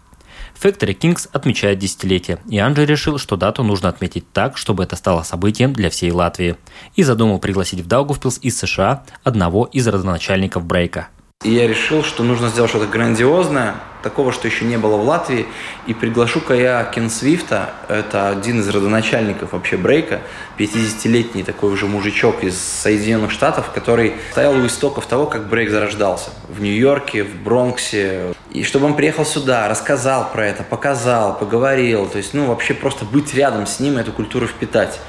Factory 0.61 0.97
Kings 0.97 1.29
отмечает 1.33 1.79
десятилетие, 1.79 2.39
и 2.49 2.59
Анджей 2.59 2.85
решил, 2.85 3.19
что 3.19 3.37
дату 3.37 3.63
нужно 3.63 3.89
отметить 3.89 4.31
так, 4.33 4.59
чтобы 4.59 4.85
это 4.85 4.97
стало 4.97 5.23
событием 5.23 5.73
для 5.73 5.89
всей 5.89 6.13
Латвии. 6.13 6.57
И 6.95 7.03
задумал 7.03 7.39
пригласить 7.39 7.81
в 7.81 7.87
Даугавпилс 7.87 8.39
из 8.43 8.59
США 8.59 9.05
одного 9.25 9.65
из 9.65 9.89
родоначальников 9.89 10.65
брейка– 10.65 11.09
и 11.43 11.51
я 11.51 11.67
решил, 11.67 12.03
что 12.05 12.23
нужно 12.23 12.49
сделать 12.49 12.71
что-то 12.71 12.87
грандиозное, 12.87 13.77
такого, 14.03 14.33
что 14.33 14.49
еще 14.49 14.65
не 14.65 14.77
было 14.77 14.97
в 14.97 15.07
Латвии. 15.07 15.47
И 15.87 15.95
приглашу-ка 15.95 16.55
я 16.55 16.85
Кен 16.85 17.09
Свифта, 17.09 17.75
это 17.89 18.29
один 18.29 18.61
из 18.61 18.69
родоначальников 18.69 19.53
вообще 19.53 19.77
брейка, 19.77 20.23
50-летний 20.59 21.45
такой 21.45 21.73
уже 21.73 21.87
мужичок 21.87 22.43
из 22.43 22.59
Соединенных 22.59 23.31
Штатов, 23.31 23.71
который 23.73 24.15
стоял 24.33 24.55
у 24.55 24.67
истоков 24.67 25.07
того, 25.07 25.27
как 25.27 25.49
брейк 25.49 25.71
зарождался. 25.71 26.31
В 26.49 26.61
Нью-Йорке, 26.61 27.25
в 27.25 27.35
Бронксе. 27.43 28.35
И 28.51 28.65
чтобы 28.65 28.87
он 28.87 28.95
приехал 28.95 29.25
сюда, 29.25 29.69
рассказал 29.69 30.31
про 30.31 30.47
это, 30.47 30.63
показал, 30.63 31.39
поговорил. 31.39 32.07
То 32.07 32.19
есть, 32.19 32.35
ну, 32.35 32.47
вообще 32.47 32.75
просто 32.75 33.05
быть 33.05 33.33
рядом 33.35 33.67
с 33.67 33.81
ним, 33.81 33.99
эту 33.99 34.13
культуру 34.13 34.47
впитать 34.47 35.01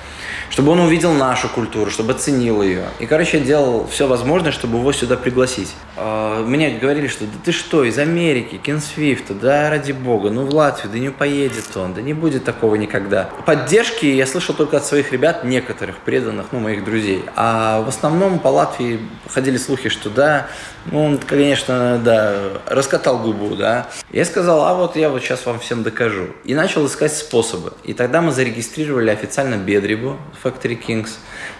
чтобы 0.54 0.74
он 0.74 0.82
увидел 0.82 1.14
нашу 1.14 1.50
культуру, 1.50 1.90
чтобы 1.90 2.12
оценил 2.12 2.62
ее. 2.62 2.86
И, 3.00 3.08
короче, 3.08 3.40
я 3.40 3.44
делал 3.44 3.88
все 3.88 4.06
возможное, 4.06 4.52
чтобы 4.52 4.78
его 4.78 4.92
сюда 4.92 5.18
пригласить. 5.18 5.74
А, 5.98 6.46
мне 6.46 6.78
говорили, 6.78 7.08
что 7.08 7.26
да 7.26 7.32
ты 7.44 7.52
что, 7.52 7.84
из 7.84 7.98
Америки, 7.98 8.62
Кен 8.64 8.80
Свифта, 8.80 9.34
да 9.34 9.72
ради 9.72 9.94
бога, 9.94 10.30
ну 10.30 10.46
в 10.46 10.54
Латвию, 10.54 10.94
да 10.94 11.00
не 11.00 11.10
поедет 11.10 11.76
он, 11.76 11.96
да 11.96 12.04
не 12.04 12.14
будет 12.14 12.44
такого 12.44 12.76
никогда. 12.76 13.32
Поддержки 13.48 14.06
я 14.06 14.28
слышал 14.28 14.54
только 14.54 14.78
от 14.78 14.86
своих 14.86 15.12
ребят, 15.12 15.44
некоторых 15.44 15.98
преданных, 15.98 16.48
ну, 16.52 16.60
моих 16.60 16.86
друзей. 16.86 17.26
А 17.36 17.82
в 17.82 17.90
основном 17.90 18.38
по 18.38 18.50
Латвии 18.50 19.00
ходили 19.34 19.58
слухи, 19.58 19.90
что 19.90 20.12
да, 20.12 20.46
ну, 20.92 21.04
он, 21.04 21.18
конечно, 21.18 22.00
да, 22.04 22.38
раскатал 22.68 23.18
губу, 23.18 23.56
да. 23.56 23.88
Я 24.12 24.24
сказал, 24.26 24.66
а 24.66 24.76
вот 24.76 24.98
я 24.98 25.10
вот 25.10 25.24
сейчас 25.24 25.48
вам 25.48 25.58
всем 25.60 25.82
докажу. 25.82 26.28
И 26.44 26.54
начал 26.54 26.86
искать 26.86 27.14
способы. 27.14 27.74
И 27.84 27.94
тогда 27.94 28.22
мы 28.22 28.32
зарегистрировали 28.32 29.10
официально 29.10 29.56
Бедрибу, 29.56 30.18
Factory 30.44 30.80
Kings. 30.80 31.12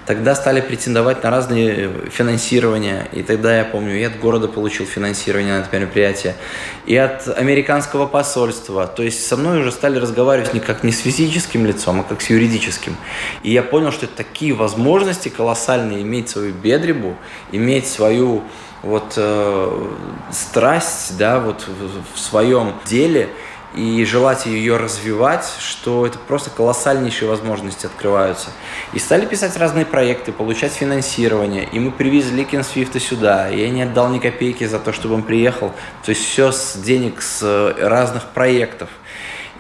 Тогда 0.06 0.36
стали 0.36 0.62
претендовать 0.62 1.24
на 1.24 1.30
разные 1.30 1.90
финансирования. 2.10 3.08
И 3.14 3.24
тогда, 3.24 3.58
я 3.58 3.64
помню, 3.64 4.00
и 4.00 4.04
от 4.04 4.20
города 4.20 4.48
получил 4.48 4.86
финансирование 4.86 5.60
на 5.60 5.62
это 5.64 5.76
мероприятие, 5.78 6.36
и 6.86 6.96
от 6.98 7.28
американского 7.28 8.06
посольства. 8.06 8.88
То 8.88 9.04
есть 9.04 9.26
со 9.26 9.38
мной 9.38 9.62
уже 9.62 9.72
стали 9.72 9.98
разговаривать 10.00 10.54
не 10.54 10.60
как 10.60 10.84
не 10.84 10.92
с 10.92 11.00
физическим 11.00 11.66
лицом, 11.66 12.02
а 12.02 12.04
как 12.04 12.22
с 12.22 12.30
юридическим. 12.30 12.98
И 13.44 13.52
я 13.52 13.64
понял, 13.64 13.92
что 13.92 14.06
это 14.06 14.16
такие 14.16 14.54
возможности 14.54 15.30
колоссальные 15.30 16.02
иметь 16.02 16.30
свою 16.30 16.54
бедребу, 16.54 17.16
иметь 17.52 17.88
свою 17.88 18.44
вот 18.84 19.14
э, 19.16 19.88
страсть, 20.32 21.18
да, 21.18 21.40
вот 21.40 21.66
в, 21.68 22.16
в 22.16 22.20
своем 22.20 22.74
деле 22.86 23.30
и 23.76 24.06
желать 24.06 24.46
ее 24.46 24.78
развивать, 24.78 25.46
что 25.60 26.06
это 26.06 26.20
просто 26.20 26.50
колоссальнейшие 26.50 27.28
возможности 27.28 27.86
открываются. 27.86 28.50
И 28.94 29.00
стали 29.00 29.26
писать 29.26 29.58
разные 29.58 29.86
проекты, 29.86 30.32
получать 30.32 30.74
финансирование. 30.74 31.68
И 31.72 31.80
мы 31.80 31.92
привезли 31.92 32.46
Кен 32.46 32.64
Свифта 32.64 33.00
сюда. 33.00 33.48
Я 33.48 33.70
не 33.70 33.82
отдал 33.82 34.10
ни 34.10 34.20
копейки 34.20 34.66
за 34.66 34.80
то, 34.80 34.94
чтобы 34.94 35.16
он 35.16 35.24
приехал. 35.24 35.72
То 36.04 36.10
есть 36.10 36.24
все 36.24 36.52
с 36.52 36.76
денег 36.76 37.22
с 37.22 37.40
э, 37.42 37.88
разных 37.88 38.26
проектов. 38.30 38.90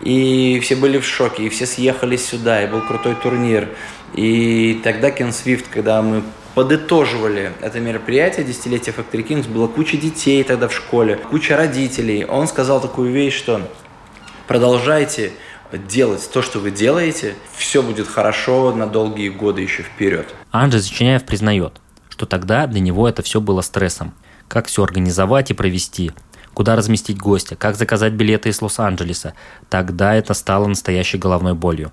И 0.01 0.59
все 0.61 0.75
были 0.75 0.99
в 0.99 1.05
шоке, 1.05 1.43
и 1.43 1.49
все 1.49 1.65
съехали 1.65 2.17
сюда, 2.17 2.63
и 2.63 2.67
был 2.67 2.81
крутой 2.81 3.15
турнир. 3.15 3.69
И 4.13 4.81
тогда 4.83 5.11
Кен 5.11 5.31
Свифт, 5.31 5.67
когда 5.69 6.01
мы 6.01 6.23
подытоживали 6.53 7.51
это 7.61 7.79
мероприятие, 7.79 8.45
десятилетие 8.45 8.93
Factory 8.95 9.25
Kings, 9.25 9.49
было 9.49 9.67
куча 9.67 9.97
детей 9.97 10.43
тогда 10.43 10.67
в 10.67 10.73
школе, 10.73 11.15
куча 11.15 11.57
родителей. 11.57 12.25
Он 12.25 12.47
сказал 12.47 12.79
такую 12.79 13.11
вещь, 13.11 13.35
что 13.35 13.61
продолжайте 14.47 15.33
делать 15.77 16.29
то, 16.31 16.41
что 16.41 16.59
вы 16.59 16.71
делаете, 16.71 17.35
все 17.55 17.81
будет 17.81 18.07
хорошо 18.07 18.73
на 18.73 18.87
долгие 18.87 19.29
годы 19.29 19.61
еще 19.61 19.83
вперед. 19.83 20.33
Анджей 20.51 20.79
Зачиняев 20.79 21.23
признает, 21.23 21.81
что 22.09 22.25
тогда 22.25 22.67
для 22.67 22.79
него 22.79 23.07
это 23.07 23.21
все 23.23 23.41
было 23.41 23.61
стрессом. 23.61 24.13
Как 24.47 24.67
все 24.67 24.83
организовать 24.83 25.49
и 25.49 25.53
провести, 25.53 26.11
куда 26.53 26.75
разместить 26.75 27.17
гостя, 27.17 27.55
как 27.55 27.75
заказать 27.75 28.13
билеты 28.13 28.49
из 28.49 28.61
Лос-Анджелеса. 28.61 29.33
Тогда 29.69 30.13
это 30.13 30.33
стало 30.33 30.67
настоящей 30.67 31.17
головной 31.17 31.53
болью. 31.53 31.91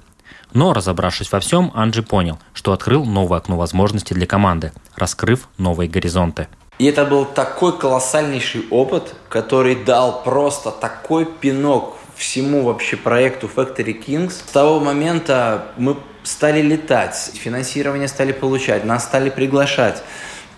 Но, 0.52 0.74
разобравшись 0.74 1.30
во 1.32 1.40
всем, 1.40 1.70
Анджи 1.74 2.02
понял, 2.02 2.38
что 2.52 2.72
открыл 2.72 3.04
новое 3.04 3.38
окно 3.38 3.56
возможностей 3.56 4.14
для 4.14 4.26
команды, 4.26 4.72
раскрыв 4.96 5.48
новые 5.58 5.88
горизонты. 5.88 6.48
И 6.78 6.86
это 6.86 7.04
был 7.04 7.24
такой 7.24 7.78
колоссальнейший 7.78 8.66
опыт, 8.70 9.14
который 9.28 9.76
дал 9.76 10.22
просто 10.22 10.70
такой 10.70 11.24
пинок 11.26 11.96
всему 12.20 12.62
вообще 12.62 12.96
проекту 12.96 13.50
Factory 13.52 13.98
Kings. 13.98 14.32
С 14.46 14.52
того 14.52 14.78
момента 14.78 15.72
мы 15.78 15.96
стали 16.22 16.60
летать, 16.60 17.32
финансирование 17.34 18.08
стали 18.08 18.32
получать, 18.32 18.84
нас 18.84 19.04
стали 19.04 19.30
приглашать. 19.30 20.02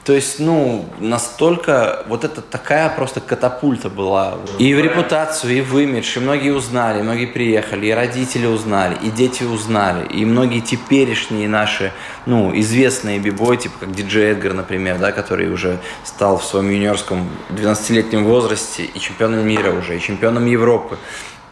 То 0.04 0.12
есть, 0.12 0.40
ну, 0.40 0.84
настолько 0.98 2.04
вот 2.08 2.24
это 2.24 2.40
такая 2.40 2.88
просто 2.88 3.20
катапульта 3.20 3.88
была. 3.88 4.38
И 4.58 4.74
в 4.74 4.80
репутацию, 4.80 5.58
и 5.58 5.60
в 5.60 5.78
имидж. 5.78 6.16
И 6.16 6.20
многие 6.20 6.50
узнали, 6.50 7.00
многие 7.02 7.26
приехали, 7.26 7.86
и 7.86 7.92
родители 7.92 8.46
узнали, 8.46 8.96
и 9.00 9.10
дети 9.10 9.44
узнали. 9.44 10.04
И 10.08 10.24
многие 10.24 10.58
теперешние 10.58 11.48
наши, 11.48 11.92
ну, 12.26 12.50
известные 12.58 13.20
бибой, 13.20 13.56
типа 13.58 13.76
как 13.78 13.94
диджей 13.94 14.32
Эдгар, 14.32 14.54
например, 14.54 14.98
да, 14.98 15.12
который 15.12 15.48
уже 15.52 15.78
стал 16.02 16.38
в 16.38 16.44
своем 16.44 16.68
юниорском 16.68 17.30
12-летнем 17.50 18.24
возрасте 18.24 18.82
и 18.82 18.98
чемпионом 18.98 19.46
мира 19.46 19.70
уже, 19.70 19.96
и 19.96 20.00
чемпионом 20.00 20.46
Европы. 20.46 20.98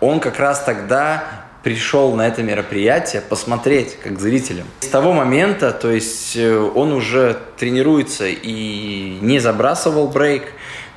Он 0.00 0.19
как 0.19 0.38
раз 0.38 0.62
тогда 0.64 1.25
пришел 1.62 2.14
на 2.14 2.26
это 2.26 2.42
мероприятие 2.42 3.21
посмотреть 3.21 3.99
как 4.02 4.19
зрителям. 4.19 4.66
С 4.80 4.87
того 4.87 5.12
момента, 5.12 5.73
то 5.73 5.90
есть 5.90 6.37
э, 6.37 6.59
он 6.59 6.92
уже 6.92 7.38
тренируется 7.59 8.26
и 8.26 9.19
не 9.21 9.38
забрасывал 9.40 10.09
брейк, 10.09 10.45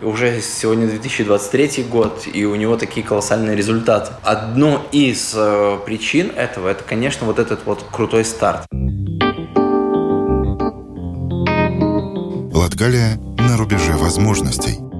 уже 0.01 0.41
сегодня 0.41 0.88
2023 0.88 1.83
год, 1.83 2.24
и 2.31 2.45
у 2.45 2.55
него 2.55 2.77
такие 2.77 3.05
колоссальные 3.05 3.57
результаты. 3.57 4.13
Одно 4.24 4.86
из 4.93 5.33
э, 5.36 5.77
причин 5.86 6.31
этого, 6.36 6.69
это, 6.69 6.83
конечно, 6.83 7.27
вот 7.27 7.39
этот 7.39 7.65
вот 7.65 7.86
крутой 7.91 8.24
старт. 8.24 8.65
Латгалия 12.53 13.17
на 13.38 13.57
рубеже 13.57 13.93
возможностей– 13.93 14.79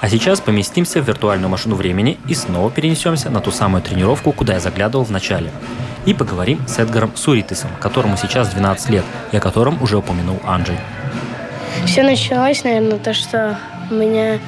А 0.00 0.08
сейчас 0.08 0.40
поместимся 0.40 1.02
в 1.02 1.08
виртуальную 1.08 1.48
машину 1.48 1.74
времени 1.74 2.18
и 2.28 2.34
снова 2.34 2.70
перенесемся 2.70 3.30
на 3.30 3.40
ту 3.40 3.50
самую 3.50 3.82
тренировку, 3.82 4.30
куда 4.30 4.54
я 4.54 4.60
заглядывал 4.60 5.04
в 5.04 5.10
начале. 5.10 5.50
И 6.06 6.14
поговорим 6.14 6.60
с 6.68 6.78
Эдгаром 6.78 7.16
Суритисом, 7.16 7.70
которому 7.80 8.16
сейчас 8.16 8.48
12 8.50 8.90
лет, 8.90 9.04
и 9.32 9.36
о 9.36 9.40
котором 9.40 9.82
уже 9.82 9.96
упомянул 9.96 10.40
Анджей. 10.44 10.78
Все 11.84 12.04
началось, 12.04 12.62
наверное, 12.62 12.98
то, 12.98 13.12
что 13.12 13.58
у 13.90 13.94
меня, 13.94 14.38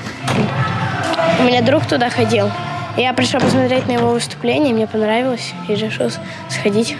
у 1.40 1.42
меня 1.42 1.62
друг 1.62 1.85
туда 1.85 2.11
ходил. 2.11 2.50
Я 2.97 3.12
пришел 3.12 3.40
посмотреть 3.40 3.88
на 3.88 3.92
его 3.92 4.12
выступление, 4.12 4.73
мне 4.73 4.87
понравилось, 4.87 5.52
и 5.69 5.75
решил 5.75 6.11
сходить. 6.49 6.97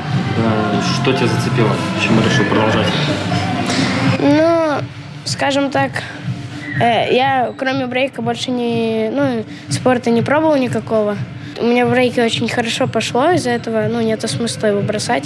Что 1.01 1.13
тебя 1.13 1.27
зацепило? 1.27 1.71
Почему 1.97 2.21
решил 2.21 2.45
продолжать? 2.47 2.87
Ну, 4.19 4.79
скажем 5.25 5.71
так, 5.71 5.91
я, 6.85 7.53
кроме 7.57 7.87
брейка, 7.87 8.23
больше 8.23 8.51
не, 8.51 9.11
ну, 9.13 9.45
спорта 9.69 10.11
не 10.11 10.23
пробовал 10.23 10.57
никакого. 10.57 11.17
У 11.61 11.65
меня 11.65 11.87
в 11.87 11.91
брейке 11.91 12.25
очень 12.25 12.49
хорошо 12.49 12.87
пошло, 12.87 13.31
из-за 13.33 13.51
этого, 13.51 13.87
ну, 13.89 14.01
нет 14.01 14.23
смысла 14.29 14.69
его 14.69 14.81
бросать. 14.81 15.25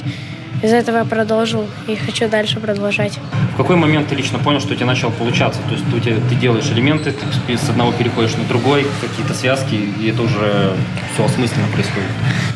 Из-за 0.64 0.76
этого 0.76 0.96
я 0.96 1.04
продолжил 1.04 1.66
и 1.86 1.94
хочу 1.94 2.26
дальше 2.26 2.58
продолжать. 2.58 3.18
В 3.52 3.56
какой 3.58 3.76
момент 3.76 4.08
ты 4.08 4.14
лично 4.14 4.38
понял, 4.38 4.60
что 4.60 4.72
у 4.72 4.74
тебя 4.74 4.86
начало 4.86 5.10
получаться? 5.10 5.60
То 5.68 5.74
есть 5.74 5.84
ты, 6.04 6.14
ты 6.26 6.34
делаешь 6.36 6.64
элементы, 6.72 7.12
ты 7.46 7.58
с 7.58 7.68
одного 7.68 7.92
переходишь 7.92 8.34
на 8.36 8.44
другой, 8.44 8.86
какие-то 9.02 9.34
связки, 9.34 9.74
и 9.74 10.08
это 10.08 10.22
уже 10.22 10.72
все 11.12 11.26
осмысленно 11.26 11.66
происходит? 11.74 12.08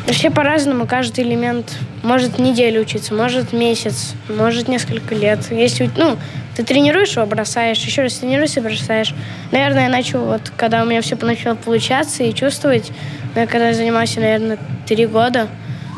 Вообще 0.07 0.31
по-разному. 0.31 0.87
Каждый 0.87 1.23
элемент 1.23 1.77
может 2.01 2.39
неделю 2.39 2.81
учиться, 2.81 3.13
может 3.13 3.53
месяц, 3.53 4.15
может 4.27 4.67
несколько 4.67 5.13
лет. 5.13 5.45
Если, 5.51 5.91
ну, 5.95 6.17
ты 6.55 6.63
тренируешь 6.63 7.15
его, 7.15 7.27
бросаешь, 7.27 7.77
еще 7.77 8.01
раз 8.01 8.15
тренируешь 8.15 8.57
и 8.57 8.59
бросаешь. 8.59 9.13
Наверное, 9.51 9.83
я 9.83 9.89
начал, 9.89 10.25
вот, 10.25 10.51
когда 10.57 10.81
у 10.81 10.87
меня 10.87 11.03
все 11.03 11.15
начало 11.21 11.53
получаться 11.53 12.23
и 12.23 12.33
чувствовать, 12.33 12.91
когда 13.35 13.67
я 13.67 13.75
занимался, 13.75 14.19
наверное, 14.19 14.57
три 14.87 15.05
года, 15.05 15.47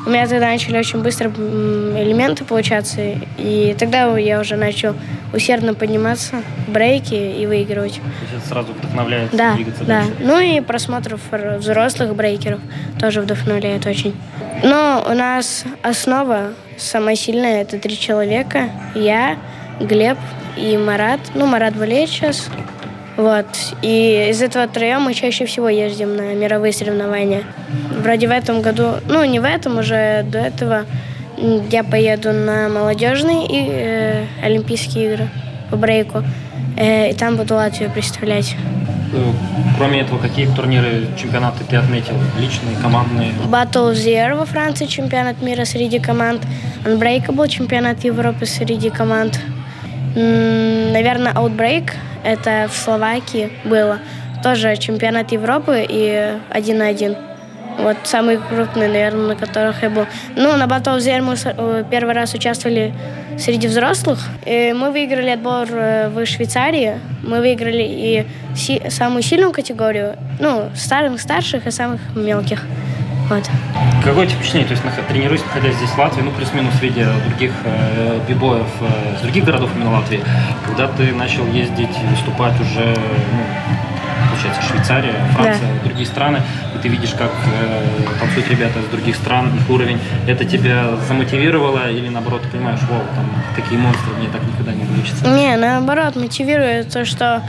у 0.05 0.09
меня 0.09 0.27
тогда 0.27 0.47
начали 0.47 0.77
очень 0.77 1.01
быстро 1.01 1.29
элементы 1.29 2.43
получаться, 2.43 3.01
и 3.37 3.75
тогда 3.77 4.17
я 4.17 4.39
уже 4.39 4.55
начал 4.55 4.95
усердно 5.33 5.73
подниматься, 5.73 6.41
брейки 6.67 7.13
и 7.13 7.45
выигрывать. 7.45 7.95
То 7.95 8.01
есть 8.21 8.33
это 8.37 8.47
сразу 8.47 8.73
вдохновляет 8.73 9.29
да, 9.31 9.55
двигаться 9.55 9.83
да. 9.83 10.01
дальше? 10.01 10.15
Ну 10.19 10.39
и 10.39 10.59
просмотров 10.61 11.21
взрослых 11.31 12.15
брейкеров 12.15 12.59
тоже 12.99 13.21
вдохновляет 13.21 13.85
очень. 13.85 14.15
Но 14.63 15.05
у 15.09 15.13
нас 15.13 15.65
основа 15.81 16.53
самая 16.77 17.15
сильная, 17.15 17.61
это 17.61 17.77
три 17.79 17.97
человека. 17.97 18.69
Я, 18.95 19.37
Глеб 19.79 20.17
и 20.57 20.77
Марат. 20.77 21.19
Ну, 21.33 21.45
Марат 21.45 21.75
болеет 21.75 22.09
сейчас. 22.09 22.49
Вот. 23.21 23.45
И 23.83 24.29
из 24.31 24.41
этого 24.41 24.67
троем 24.67 25.03
мы 25.03 25.13
чаще 25.13 25.45
всего 25.45 25.69
ездим 25.69 26.15
на 26.15 26.33
мировые 26.33 26.73
соревнования. 26.73 27.43
Вроде 27.99 28.27
в 28.27 28.31
этом 28.31 28.63
году, 28.63 28.95
ну 29.07 29.23
не 29.25 29.39
в 29.39 29.43
этом, 29.43 29.77
уже 29.77 30.23
до 30.23 30.39
этого 30.39 30.85
я 31.69 31.83
поеду 31.83 32.33
на 32.33 32.67
молодежные 32.67 33.45
и, 33.45 33.67
э, 33.69 34.25
Олимпийские 34.41 35.13
игры 35.13 35.29
по 35.69 35.77
брейку. 35.77 36.23
Э, 36.77 37.11
и 37.11 37.13
там 37.13 37.37
буду 37.37 37.53
Латвию 37.53 37.91
представлять. 37.91 38.55
Э, 39.13 39.31
кроме 39.77 40.01
этого, 40.01 40.17
какие 40.17 40.47
турниры, 40.47 41.05
чемпионаты 41.15 41.63
ты 41.63 41.75
отметил? 41.75 42.15
Личные, 42.39 42.75
командные? 42.81 43.33
Battle 43.51 43.91
of 43.91 43.93
the 43.93 44.15
Year 44.15 44.35
во 44.35 44.45
Франции, 44.45 44.87
чемпионат 44.87 45.43
мира 45.43 45.65
среди 45.65 45.99
команд. 45.99 46.41
Unbreakable, 46.85 47.47
чемпионат 47.47 48.03
Европы 48.03 48.47
среди 48.47 48.89
команд. 48.89 49.39
Наверное, 50.15 51.33
Outbreak, 51.33 51.91
это 52.23 52.67
в 52.69 52.75
Словакии 52.75 53.51
было. 53.63 53.99
Тоже 54.43 54.75
чемпионат 54.77 55.31
Европы 55.31 55.85
и 55.87 56.33
один 56.49 56.79
на 56.79 56.87
один. 56.87 57.15
Вот 57.79 57.95
самые 58.03 58.37
крупные, 58.37 58.89
наверное, 58.89 59.27
на 59.29 59.35
которых 59.35 59.81
я 59.81 59.89
был. 59.89 60.05
Ну, 60.35 60.55
на 60.57 60.65
Battle 60.65 60.97
Year 60.97 61.21
мы 61.21 61.35
э, 61.43 61.83
первый 61.89 62.13
раз 62.13 62.33
участвовали 62.33 62.93
среди 63.37 63.67
взрослых. 63.67 64.19
И 64.45 64.73
мы 64.75 64.91
выиграли 64.91 65.29
отбор 65.29 65.67
э, 65.71 66.09
в 66.09 66.25
Швейцарии. 66.25 66.99
Мы 67.23 67.39
выиграли 67.39 67.83
и 67.83 68.25
си- 68.55 68.81
самую 68.89 69.23
сильную 69.23 69.53
категорию, 69.53 70.17
ну, 70.39 70.69
старых, 70.75 71.21
старших 71.21 71.65
и 71.65 71.71
самых 71.71 72.01
мелких. 72.15 72.65
Вот. 73.31 73.49
Какое 74.03 74.27
тебе 74.27 74.39
впечатление, 74.39 74.67
то 74.67 74.73
есть 74.73 75.07
тренируясь, 75.07 75.41
находясь 75.45 75.75
здесь 75.77 75.89
в 75.91 75.97
Латвии, 75.97 76.21
ну 76.21 76.31
плюс-минус 76.31 76.73
видя 76.81 77.07
других 77.29 77.53
э, 77.63 78.19
бибоев 78.27 78.67
э, 78.81 79.17
с 79.17 79.21
других 79.21 79.45
городов 79.45 79.69
именно 79.73 79.91
Латвии, 79.91 80.21
когда 80.65 80.89
ты 80.89 81.13
начал 81.13 81.47
ездить, 81.47 81.97
выступать 82.09 82.59
уже, 82.59 82.93
ну, 83.31 83.43
получается, 84.41 84.73
Швейцария, 84.73 85.13
Франция, 85.33 85.67
да. 85.73 85.85
другие 85.85 86.05
страны, 86.05 86.41
и 86.75 86.77
ты 86.79 86.87
видишь, 86.87 87.11
как 87.11 87.31
э, 87.45 88.19
танцуют 88.19 88.49
ребята 88.49 88.79
из 88.79 88.85
других 88.85 89.15
стран, 89.15 89.55
их 89.55 89.69
уровень, 89.69 89.99
это 90.27 90.45
тебя 90.45 90.95
замотивировало 91.07 91.91
или 91.91 92.09
наоборот, 92.09 92.41
ты 92.43 92.49
понимаешь, 92.49 92.79
вау, 92.89 93.01
там 93.15 93.29
такие 93.55 93.79
монстры, 93.79 94.13
мне 94.17 94.29
так 94.29 94.41
никогда 94.43 94.73
не 94.73 94.85
получится? 94.85 95.27
Не, 95.27 95.55
наоборот, 95.57 96.15
мотивирует 96.15 96.91
то, 96.91 97.05
что 97.05 97.43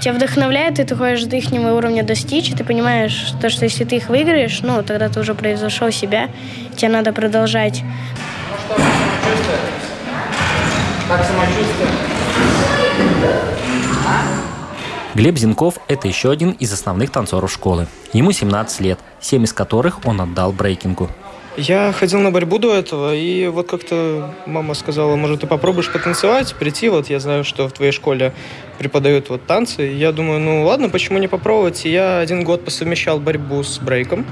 тебя 0.00 0.14
вдохновляет, 0.14 0.78
и 0.78 0.84
ты 0.84 0.96
хочешь 0.96 1.24
до 1.24 1.36
их 1.36 1.52
уровня 1.52 2.02
достичь, 2.02 2.50
и 2.50 2.54
ты 2.54 2.64
понимаешь, 2.64 3.32
то, 3.40 3.50
что 3.50 3.64
если 3.64 3.84
ты 3.84 3.96
их 3.96 4.08
выиграешь, 4.08 4.60
ну, 4.62 4.82
тогда 4.82 5.08
ты 5.08 5.20
уже 5.20 5.34
произошел 5.34 5.90
себя, 5.90 6.28
тебе 6.76 6.88
надо 6.90 7.12
продолжать. 7.12 7.82
Ну 7.82 8.76
что, 8.76 8.82
самочувствие? 8.82 9.58
Как 11.08 11.24
самочувствие? 11.24 11.97
Глеб 15.18 15.36
Зинков– 15.36 15.80
это 15.88 16.06
еще 16.06 16.30
один 16.30 16.52
из 16.52 16.72
основных 16.72 17.10
танцоров 17.10 17.50
школы. 17.50 17.88
Ему 18.12 18.30
17 18.30 18.80
лет, 18.82 19.00
7 19.20 19.42
из 19.42 19.52
которых 19.52 20.06
он 20.06 20.20
отдал 20.20 20.52
брейкингу. 20.52 21.10
Я 21.56 21.92
ходил 21.92 22.20
на 22.20 22.30
борьбу 22.30 22.58
до 22.58 22.72
этого, 22.72 23.12
и 23.16 23.48
вот 23.48 23.68
как-то 23.68 24.32
мама 24.46 24.74
сказала, 24.74 25.16
может, 25.16 25.40
ты 25.40 25.48
попробуешь 25.48 25.90
потанцевать, 25.90 26.54
прийти, 26.54 26.88
вот 26.88 27.10
я 27.10 27.18
знаю, 27.18 27.42
что 27.42 27.68
в 27.68 27.72
твоей 27.72 27.90
школе 27.90 28.32
преподают 28.78 29.28
вот 29.28 29.44
танцы. 29.44 29.82
Я 29.82 30.12
думаю, 30.12 30.38
ну 30.38 30.64
ладно, 30.64 30.88
почему 30.88 31.18
не 31.18 31.26
попробовать? 31.26 31.84
И 31.84 31.90
я 31.90 32.20
один 32.20 32.44
год 32.44 32.64
посовмещал 32.64 33.18
борьбу 33.18 33.64
с 33.64 33.80
брейком. 33.80 34.24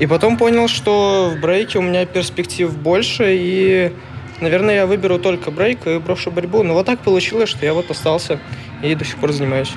И 0.00 0.06
потом 0.06 0.36
понял, 0.36 0.66
что 0.66 1.32
в 1.32 1.40
брейке 1.40 1.78
у 1.78 1.82
меня 1.82 2.04
перспектив 2.06 2.76
больше, 2.76 3.36
и, 3.38 3.92
наверное, 4.40 4.74
я 4.74 4.86
выберу 4.86 5.18
только 5.18 5.50
брейк 5.50 5.86
и 5.86 5.98
брошу 5.98 6.30
борьбу. 6.30 6.62
Но 6.62 6.74
вот 6.74 6.86
так 6.86 7.00
получилось, 7.00 7.48
что 7.48 7.64
я 7.64 7.74
вот 7.74 7.90
остался 7.90 8.38
и 8.82 8.94
до 8.94 9.04
сих 9.04 9.16
пор 9.16 9.32
занимаюсь. 9.32 9.72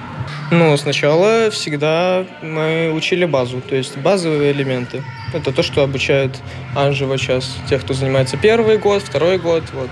Ну, 0.51 0.75
сначала 0.77 1.49
всегда 1.49 2.25
мы 2.41 2.91
учили 2.93 3.25
базу, 3.25 3.61
то 3.61 3.75
есть 3.75 3.97
базовые 3.97 4.51
элементы. 4.51 5.03
Это 5.33 5.51
то, 5.51 5.63
что 5.63 5.81
обучает 5.81 6.31
Анжева 6.75 7.17
сейчас, 7.17 7.57
тех, 7.69 7.81
кто 7.83 7.93
занимается 7.93 8.37
первый 8.37 8.77
год, 8.77 9.01
второй 9.01 9.37
год, 9.37 9.63
вот. 9.73 9.89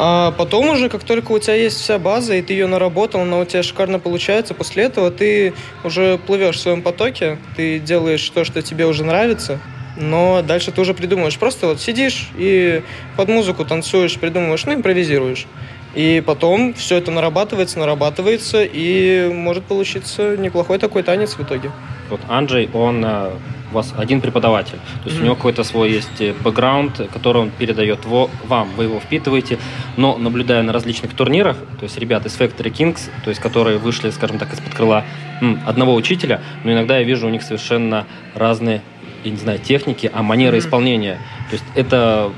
А 0.00 0.30
потом 0.38 0.68
уже, 0.68 0.88
как 0.88 1.02
только 1.02 1.32
у 1.32 1.38
тебя 1.40 1.54
есть 1.54 1.80
вся 1.80 1.98
база, 1.98 2.34
и 2.34 2.42
ты 2.42 2.52
ее 2.52 2.68
наработал, 2.68 3.22
она 3.22 3.38
у 3.40 3.44
тебя 3.44 3.64
шикарно 3.64 3.98
получается, 3.98 4.54
после 4.54 4.84
этого 4.84 5.10
ты 5.10 5.54
уже 5.82 6.18
плывешь 6.18 6.56
в 6.56 6.60
своем 6.60 6.82
потоке, 6.82 7.36
ты 7.56 7.80
делаешь 7.80 8.28
то, 8.30 8.44
что 8.44 8.62
тебе 8.62 8.86
уже 8.86 9.04
нравится, 9.04 9.58
но 9.98 10.42
дальше 10.42 10.72
ты 10.72 10.80
уже 10.80 10.94
придумываешь. 10.94 11.38
Просто 11.38 11.66
вот 11.66 11.80
сидишь 11.80 12.28
и 12.36 12.82
под 13.16 13.28
музыку 13.28 13.64
танцуешь, 13.64 14.16
придумываешь, 14.18 14.64
ну, 14.64 14.74
импровизируешь. 14.74 15.46
И 15.94 16.22
потом 16.24 16.74
все 16.74 16.96
это 16.96 17.10
нарабатывается, 17.10 17.78
нарабатывается, 17.78 18.62
и 18.62 19.30
может 19.32 19.64
получиться 19.64 20.36
неплохой 20.36 20.78
такой 20.78 21.02
танец 21.02 21.34
в 21.34 21.42
итоге. 21.42 21.70
Вот 22.10 22.20
Анджей, 22.28 22.68
он 22.72 23.04
э, 23.04 23.30
у 23.70 23.74
вас 23.74 23.92
один 23.96 24.20
преподаватель. 24.20 24.78
То 25.02 25.06
есть 25.06 25.16
mm-hmm. 25.16 25.22
у 25.22 25.24
него 25.24 25.34
какой-то 25.34 25.64
свой 25.64 25.90
есть 25.90 26.20
э, 26.20 26.34
бэкграунд, 26.40 27.08
который 27.12 27.42
он 27.42 27.50
передает 27.50 28.00
вам, 28.04 28.68
вы 28.76 28.84
его 28.84 29.00
впитываете. 29.00 29.58
Но 29.96 30.16
наблюдая 30.16 30.62
на 30.62 30.72
различных 30.72 31.14
турнирах, 31.14 31.56
то 31.78 31.84
есть 31.84 31.98
ребята 31.98 32.28
из 32.28 32.38
Factory 32.38 32.72
Kings, 32.72 33.10
то 33.24 33.30
есть 33.30 33.40
которые 33.40 33.78
вышли, 33.78 34.10
скажем 34.10 34.38
так, 34.38 34.52
из-под 34.52 34.74
крыла 34.74 35.04
одного 35.66 35.94
учителя, 35.94 36.40
но 36.64 36.72
иногда 36.72 36.98
я 36.98 37.04
вижу 37.04 37.26
у 37.26 37.30
них 37.30 37.42
совершенно 37.42 38.06
разные, 38.34 38.82
я 39.28 39.34
не 39.34 39.40
знаю, 39.40 39.58
техники, 39.58 40.10
а 40.12 40.22
манеры 40.22 40.56
mm-hmm. 40.56 40.60
исполнения. 40.60 41.18
То 41.50 41.54
есть 41.54 41.64
это 41.74 42.32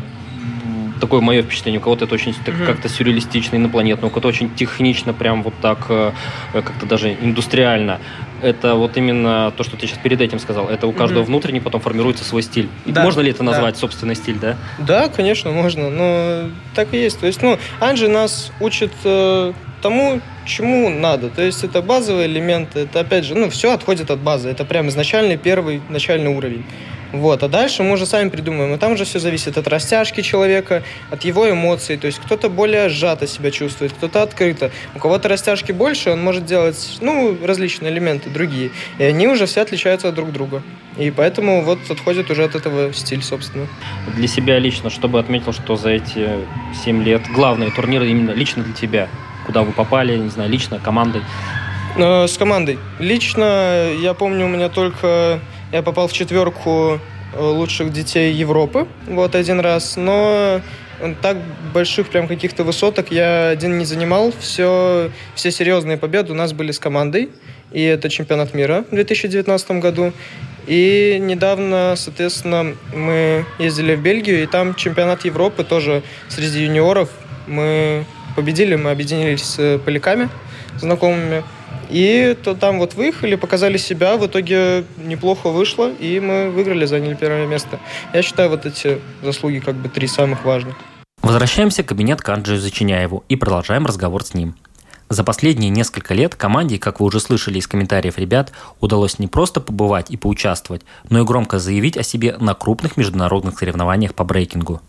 такое 1.00 1.20
мое 1.20 1.42
впечатление. 1.42 1.81
У 1.81 1.83
кого-то 1.83 2.05
это 2.05 2.14
очень 2.14 2.33
mm-hmm. 2.33 2.66
как-то 2.66 2.88
сюрреалистично, 2.88 3.57
инопланетно, 3.57 4.09
у 4.09 4.11
кого-то 4.11 4.29
очень 4.29 4.55
технично, 4.55 5.12
прям 5.12 5.42
вот 5.42 5.55
так, 5.61 5.87
э, 5.88 6.12
как-то 6.53 6.87
даже 6.87 7.16
индустриально. 7.20 7.98
Это 8.42 8.74
вот 8.74 8.96
именно 8.96 9.53
то, 9.57 9.62
что 9.64 9.76
ты 9.76 9.87
сейчас 9.87 9.98
перед 9.98 10.20
этим 10.20 10.38
сказал. 10.38 10.68
Это 10.68 10.87
у 10.87 10.92
каждого 10.92 11.22
mm-hmm. 11.22 11.26
внутренне 11.26 11.61
потом 11.61 11.81
формируется 11.81 12.24
свой 12.24 12.42
стиль. 12.42 12.68
Да, 12.87 13.05
можно 13.05 13.20
ли 13.20 13.31
это 13.31 13.42
назвать 13.42 13.74
да. 13.74 13.81
собственный 13.81 14.14
стиль, 14.14 14.38
да? 14.38 14.57
Да, 14.79 15.09
конечно, 15.09 15.50
можно. 15.50 15.90
Но 15.90 16.50
так 16.74 16.92
и 16.92 16.98
есть. 16.98 17.20
То 17.20 17.26
есть, 17.26 17.42
ну, 17.42 17.59
Анжи 17.81 18.09
нас 18.09 18.53
учит 18.61 18.92
э, 19.05 19.53
тому, 19.83 20.20
чему 20.44 20.90
надо. 20.90 21.29
То 21.31 21.42
есть 21.42 21.64
это 21.64 21.83
базовые 21.83 22.26
элементы. 22.26 22.81
Это 22.81 23.00
опять 23.00 23.24
же, 23.24 23.35
ну, 23.35 23.50
все 23.50 23.72
отходит 23.72 24.11
от 24.11 24.20
базы. 24.20 24.48
Это 24.48 24.64
прям 24.64 24.88
изначальный 24.88 25.37
первый 25.37 25.81
начальный 25.88 26.35
уровень. 26.35 26.64
Вот, 27.12 27.42
а 27.42 27.49
дальше 27.49 27.83
мы 27.83 27.92
уже 27.92 28.07
сами 28.07 28.29
придумаем. 28.29 28.75
И 28.75 28.79
там 28.79 28.92
уже 28.92 29.05
все 29.05 29.18
зависит 29.18 29.59
от 29.59 29.66
растяжки 29.68 30.20
человека, 30.20 30.83
от 31.11 31.25
его 31.25 31.51
эмоций. 31.51 31.96
То 31.96 32.07
есть 32.07 32.18
кто-то 32.20 32.49
более 32.49 32.88
сжато 32.88 33.27
себя 33.27 33.51
чувствует, 33.51 33.92
кто-то 33.92 34.23
открыто. 34.23 34.70
У 34.94 34.99
кого-то 34.99 35.29
растяжки 35.29 35.73
больше, 35.73 36.11
он 36.11 36.23
может 36.23 36.44
делать, 36.44 36.99
ну, 37.01 37.37
различные 37.44 37.92
элементы 37.92 38.31
другие. 38.31 38.70
И 38.99 39.05
они 39.05 39.27
уже 39.27 39.46
все 39.46 39.62
отличаются 39.62 40.09
от 40.09 40.14
друг 40.14 40.33
друга. 40.33 40.62
И 40.96 41.11
поэтому 41.11 41.62
вот 41.62 41.79
отходит 41.90 42.31
уже 42.31 42.44
от 42.44 42.55
этого 42.55 42.92
стиль, 42.92 43.23
собственно. 43.23 43.66
Для 44.14 44.29
себя 44.29 44.59
лично, 44.59 44.90
чтобы 44.90 45.18
отметил, 45.18 45.53
что 45.53 45.77
за 45.77 45.90
эти 45.90 46.29
7 46.85 47.03
лет 47.03 47.23
главные 47.35 47.70
турниры 47.70 48.09
именно 48.09 48.31
лично 48.31 48.62
для 48.62 48.75
тебя? 48.75 49.09
Куда 49.46 49.62
вы 49.62 49.73
попали, 49.73 50.16
не 50.16 50.29
знаю, 50.29 50.51
лично, 50.51 50.79
командой? 50.79 51.23
Э, 51.96 52.27
с 52.27 52.37
командой. 52.37 52.79
Лично, 52.99 53.90
я 54.01 54.14
помню, 54.14 54.46
у 54.46 54.49
меня 54.49 54.68
только 54.68 55.40
я 55.72 55.83
попал 55.83 56.09
в 56.09 56.12
четверку 56.12 57.00
э, 57.33 57.40
лучших 57.40 57.92
детей 57.92 58.33
Европы, 58.33 58.87
вот 59.06 59.35
один 59.35 59.61
раз, 59.61 59.96
но 59.96 60.61
так 61.22 61.38
больших 61.72 62.09
прям 62.09 62.28
каких-то 62.28 62.64
высоток 62.64 63.11
я 63.11 63.48
один 63.48 63.78
не 63.78 63.85
занимал. 63.85 64.33
Все, 64.38 65.11
все 65.35 65.50
серьезные 65.50 65.96
победы 65.96 66.33
у 66.33 66.35
нас 66.35 66.52
были 66.52 66.72
с 66.72 66.78
командой, 66.78 67.30
и 67.72 67.83
это 67.83 68.11
чемпионат 68.11 68.54
мира 68.54 68.85
в 68.90 68.94
2019 68.94 69.70
году. 69.72 70.12
И 70.66 71.18
недавно, 71.20 71.94
соответственно, 71.96 72.74
мы 72.94 73.46
ездили 73.59 73.94
в 73.94 74.02
Бельгию, 74.02 74.42
и 74.42 74.46
там 74.46 74.74
чемпионат 74.74 75.24
Европы 75.24 75.64
тоже 75.64 76.02
среди 76.28 76.64
юниоров. 76.64 77.09
Мы 77.46 78.04
победили, 78.37 78.76
мы 78.76 78.90
объединились 78.90 79.42
с 79.42 79.78
поляками 79.78 80.28
знакомыми. 80.78 81.42
И 81.90 82.37
то 82.42 82.55
там 82.55 82.79
вот 82.79 82.94
выехали, 82.94 83.35
показали 83.35 83.76
себя, 83.76 84.16
в 84.16 84.26
итоге 84.26 84.85
неплохо 84.96 85.50
вышло, 85.50 85.90
и 85.90 86.20
мы 86.20 86.50
выиграли, 86.50 86.85
заняли 86.87 87.14
первое 87.14 87.46
место. 87.46 87.81
Я 88.14 88.22
считаю 88.22 88.50
вот 88.50 88.64
эти 88.66 89.00
заслуги 89.22 89.59
как 89.59 89.74
бы 89.74 89.88
три 89.88 90.07
самых 90.07 90.44
важных. 90.44 90.76
Возвращаемся 91.22 91.83
в 91.83 91.87
кабинет 91.87 92.22
к 92.22 92.29
Анджию 92.29 92.59
Зачиняеву 92.59 93.24
и 93.29 93.37
продолжаем 93.37 93.87
разговор 93.87 94.24
с 94.24 94.35
ним. 94.35 94.55
За 95.11 95.24
последние 95.24 95.70
несколько 95.70 96.14
лет 96.14 96.37
команде, 96.37 96.79
как 96.79 97.00
вы 97.00 97.07
уже 97.07 97.18
слышали 97.18 97.59
из 97.59 97.66
комментариев 97.66 98.16
ребят, 98.16 98.53
удалось 98.79 99.18
не 99.18 99.26
просто 99.26 99.61
побывать 99.61 100.09
и 100.11 100.16
поучаствовать, 100.16 100.83
но 101.09 101.20
и 101.20 101.24
громко 101.24 101.59
заявить 101.59 101.96
о 101.96 102.05
себе 102.05 102.37
на 102.38 102.55
крупных 102.55 102.96
международных 102.96 103.59
соревнованиях 103.59 104.14
по 104.14 104.22
брейкингу. 104.22 104.81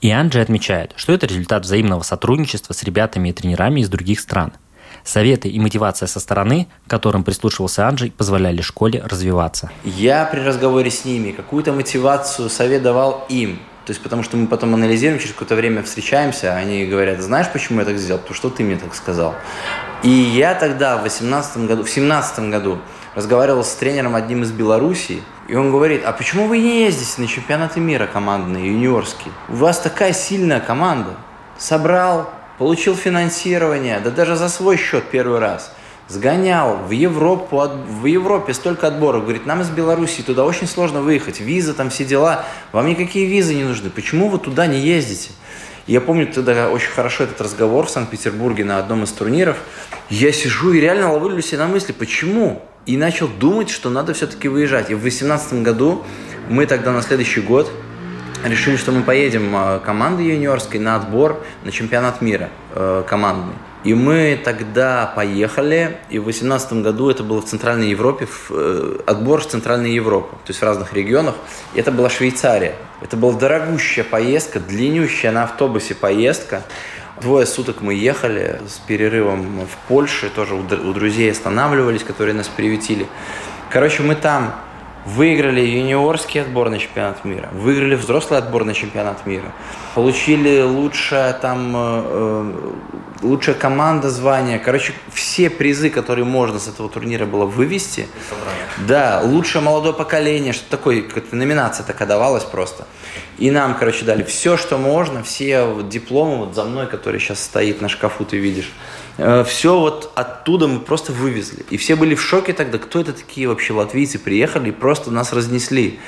И 0.00 0.10
Анджи 0.10 0.40
отмечает, 0.40 0.92
что 0.96 1.12
это 1.12 1.26
результат 1.26 1.64
взаимного 1.64 2.02
сотрудничества 2.02 2.72
с 2.72 2.82
ребятами 2.82 3.28
и 3.28 3.32
тренерами 3.32 3.80
из 3.80 3.88
других 3.88 4.18
стран. 4.18 4.52
Советы 5.06 5.48
и 5.48 5.60
мотивация 5.60 6.08
со 6.08 6.18
стороны, 6.18 6.66
которым 6.88 7.22
прислушивался 7.22 7.86
Анджей, 7.86 8.10
позволяли 8.10 8.60
школе 8.60 9.00
развиваться. 9.04 9.70
Я 9.84 10.24
при 10.24 10.40
разговоре 10.40 10.90
с 10.90 11.04
ними 11.04 11.30
какую-то 11.30 11.72
мотивацию, 11.72 12.50
совет 12.50 12.82
давал 12.82 13.24
им. 13.28 13.60
То 13.86 13.92
есть, 13.92 14.02
потому 14.02 14.24
что 14.24 14.36
мы 14.36 14.48
потом 14.48 14.74
анализируем, 14.74 15.20
через 15.20 15.32
какое-то 15.34 15.54
время 15.54 15.84
встречаемся, 15.84 16.56
они 16.56 16.86
говорят, 16.86 17.20
знаешь, 17.20 17.46
почему 17.52 17.78
я 17.78 17.86
так 17.86 17.98
сделал? 17.98 18.18
Потому 18.18 18.34
что 18.34 18.50
ты 18.50 18.64
мне 18.64 18.76
так 18.76 18.96
сказал. 18.96 19.36
И 20.02 20.08
я 20.08 20.56
тогда 20.56 20.96
в 20.96 21.02
18 21.02 21.68
году, 21.68 21.84
в 21.84 21.88
17 21.88 22.50
году 22.50 22.78
разговаривал 23.14 23.62
с 23.62 23.72
тренером 23.74 24.16
одним 24.16 24.42
из 24.42 24.50
Белоруссии, 24.50 25.22
и 25.46 25.54
он 25.54 25.70
говорит, 25.70 26.02
а 26.04 26.10
почему 26.10 26.48
вы 26.48 26.58
не 26.58 26.82
ездите 26.82 27.20
на 27.20 27.28
чемпионаты 27.28 27.78
мира 27.78 28.08
командные, 28.12 28.66
юниорские? 28.66 29.32
У 29.48 29.54
вас 29.54 29.78
такая 29.78 30.12
сильная 30.12 30.58
команда. 30.58 31.10
Собрал, 31.56 32.28
получил 32.58 32.94
финансирование, 32.94 34.00
да 34.00 34.10
даже 34.10 34.36
за 34.36 34.48
свой 34.48 34.76
счет 34.76 35.04
первый 35.10 35.38
раз– 35.38 35.72
сгонял 36.08 36.76
в 36.76 36.90
Европу, 36.90 37.62
в 38.00 38.06
Европе 38.06 38.54
столько 38.54 38.86
отборов. 38.86 39.24
Говорит, 39.24 39.46
нам 39.46 39.60
из 39.62 39.70
Беларуси 39.70 40.22
туда 40.22 40.44
очень 40.44 40.66
сложно 40.66 41.00
выехать, 41.00 41.40
виза 41.40 41.74
там, 41.74 41.90
все 41.90 42.04
дела. 42.04 42.44
Вам 42.72 42.86
никакие 42.86 43.26
визы 43.26 43.54
не 43.54 43.64
нужны. 43.64 43.90
Почему 43.90 44.28
вы 44.28 44.38
туда 44.38 44.66
не 44.66 44.78
ездите? 44.78 45.30
Я 45.86 46.00
помню 46.00 46.26
тогда 46.26 46.70
очень 46.70 46.90
хорошо 46.90 47.24
этот 47.24 47.40
разговор 47.40 47.86
в 47.86 47.90
Санкт-Петербурге 47.90 48.64
на 48.64 48.78
одном 48.78 49.04
из 49.04 49.12
турниров. 49.12 49.56
Я 50.10 50.32
сижу 50.32 50.72
и 50.72 50.80
реально 50.80 51.12
ловлю 51.12 51.40
себе 51.40 51.58
на 51.58 51.68
мысли, 51.68 51.92
почему? 51.92 52.62
И 52.86 52.96
начал 52.96 53.28
думать, 53.28 53.70
что 53.70 53.90
надо 53.90 54.12
все-таки 54.12 54.48
выезжать. 54.48 54.90
И 54.90 54.94
в 54.94 55.00
2018 55.00 55.62
году 55.62 56.04
мы 56.48 56.66
тогда 56.66 56.92
на 56.92 57.02
следующий 57.02 57.40
год 57.40 57.70
решили, 58.48 58.76
что 58.76 58.92
мы 58.92 59.02
поедем 59.02 59.54
а, 59.54 59.78
командой 59.78 60.26
юниорской 60.26 60.80
на 60.80 60.96
отбор 60.96 61.42
на 61.64 61.72
чемпионат 61.72 62.20
мира 62.20 62.48
э, 62.74 63.04
командный. 63.06 63.54
И 63.84 63.94
мы 63.94 64.40
тогда 64.42 65.12
поехали, 65.14 65.98
и 66.10 66.18
в 66.18 66.24
2018 66.24 66.72
году 66.82 67.08
это 67.08 67.22
было 67.22 67.40
в 67.40 67.44
Центральной 67.44 67.88
Европе, 67.88 68.26
в, 68.26 68.50
э, 68.50 68.98
отбор 69.06 69.42
в 69.42 69.46
Центральной 69.46 69.92
Европе, 69.92 70.30
то 70.44 70.50
есть 70.50 70.60
в 70.60 70.64
разных 70.64 70.92
регионах. 70.92 71.36
И 71.74 71.78
это 71.78 71.92
была 71.92 72.10
Швейцария. 72.10 72.74
Это 73.00 73.16
была 73.16 73.34
дорогущая 73.34 74.02
поездка, 74.02 74.58
длиннющая 74.58 75.30
на 75.30 75.44
автобусе 75.44 75.94
поездка. 75.94 76.62
Двое 77.20 77.46
суток 77.46 77.80
мы 77.80 77.94
ехали 77.94 78.60
с 78.68 78.78
перерывом 78.78 79.66
в 79.66 79.88
Польше, 79.88 80.30
тоже 80.34 80.54
у 80.54 80.92
друзей 80.92 81.30
останавливались, 81.30 82.02
которые 82.02 82.34
нас 82.34 82.48
приютили. 82.48 83.06
Короче, 83.70 84.02
мы 84.02 84.16
там 84.16 84.54
выиграли 85.06 85.60
юниорский 85.60 86.42
отбор 86.42 86.68
на 86.68 86.78
чемпионат 86.78 87.24
мира, 87.24 87.48
выиграли 87.52 87.94
взрослый 87.94 88.40
отбор 88.40 88.64
на 88.64 88.74
чемпионат 88.74 89.24
мира, 89.24 89.52
получили 89.94 90.60
лучшая 90.62 91.32
там 91.32 91.72
э, 91.74 92.02
э, 92.04 92.72
лучшая 93.22 93.54
команда 93.54 94.10
звания. 94.10 94.58
Короче, 94.58 94.92
все 95.12 95.48
призы, 95.48 95.90
которые 95.90 96.24
можно 96.24 96.58
с 96.58 96.66
этого 96.66 96.88
турнира 96.88 97.24
было 97.24 97.46
вывести. 97.46 98.08
Да, 98.78 99.20
лучшее 99.22 99.62
молодое 99.62 99.94
поколение, 99.94 100.52
что 100.52 100.68
такое, 100.68 101.02
как-то 101.02 101.36
номинация 101.36 101.84
такая 101.84 102.08
давалась 102.08 102.44
просто. 102.44 102.84
И 103.38 103.50
нам, 103.50 103.76
короче, 103.76 104.04
дали 104.04 104.24
все, 104.24 104.56
что 104.56 104.76
можно, 104.76 105.22
все 105.22 105.82
дипломы 105.88 106.38
вот 106.46 106.54
за 106.54 106.64
мной, 106.64 106.86
который 106.88 107.20
сейчас 107.20 107.42
стоит 107.42 107.80
на 107.80 107.88
шкафу, 107.88 108.24
ты 108.24 108.38
видишь. 108.38 108.72
Э, 109.18 109.44
все 109.46 109.78
вот 109.78 110.12
оттуда 110.14 110.66
мы 110.66 110.80
просто 110.80 111.12
вывезли. 111.12 111.64
И 111.70 111.76
все 111.76 111.96
были 111.96 112.14
в 112.14 112.22
шоке 112.22 112.52
тогда, 112.52 112.78
кто 112.78 113.00
это 113.00 113.12
такие 113.12 113.48
вообще 113.48 113.72
латвийцы 113.72 114.18
приехали 114.18 114.68
и 114.68 114.72
просто 114.72 115.10
нас 115.10 115.32
разнесли. 115.32 115.98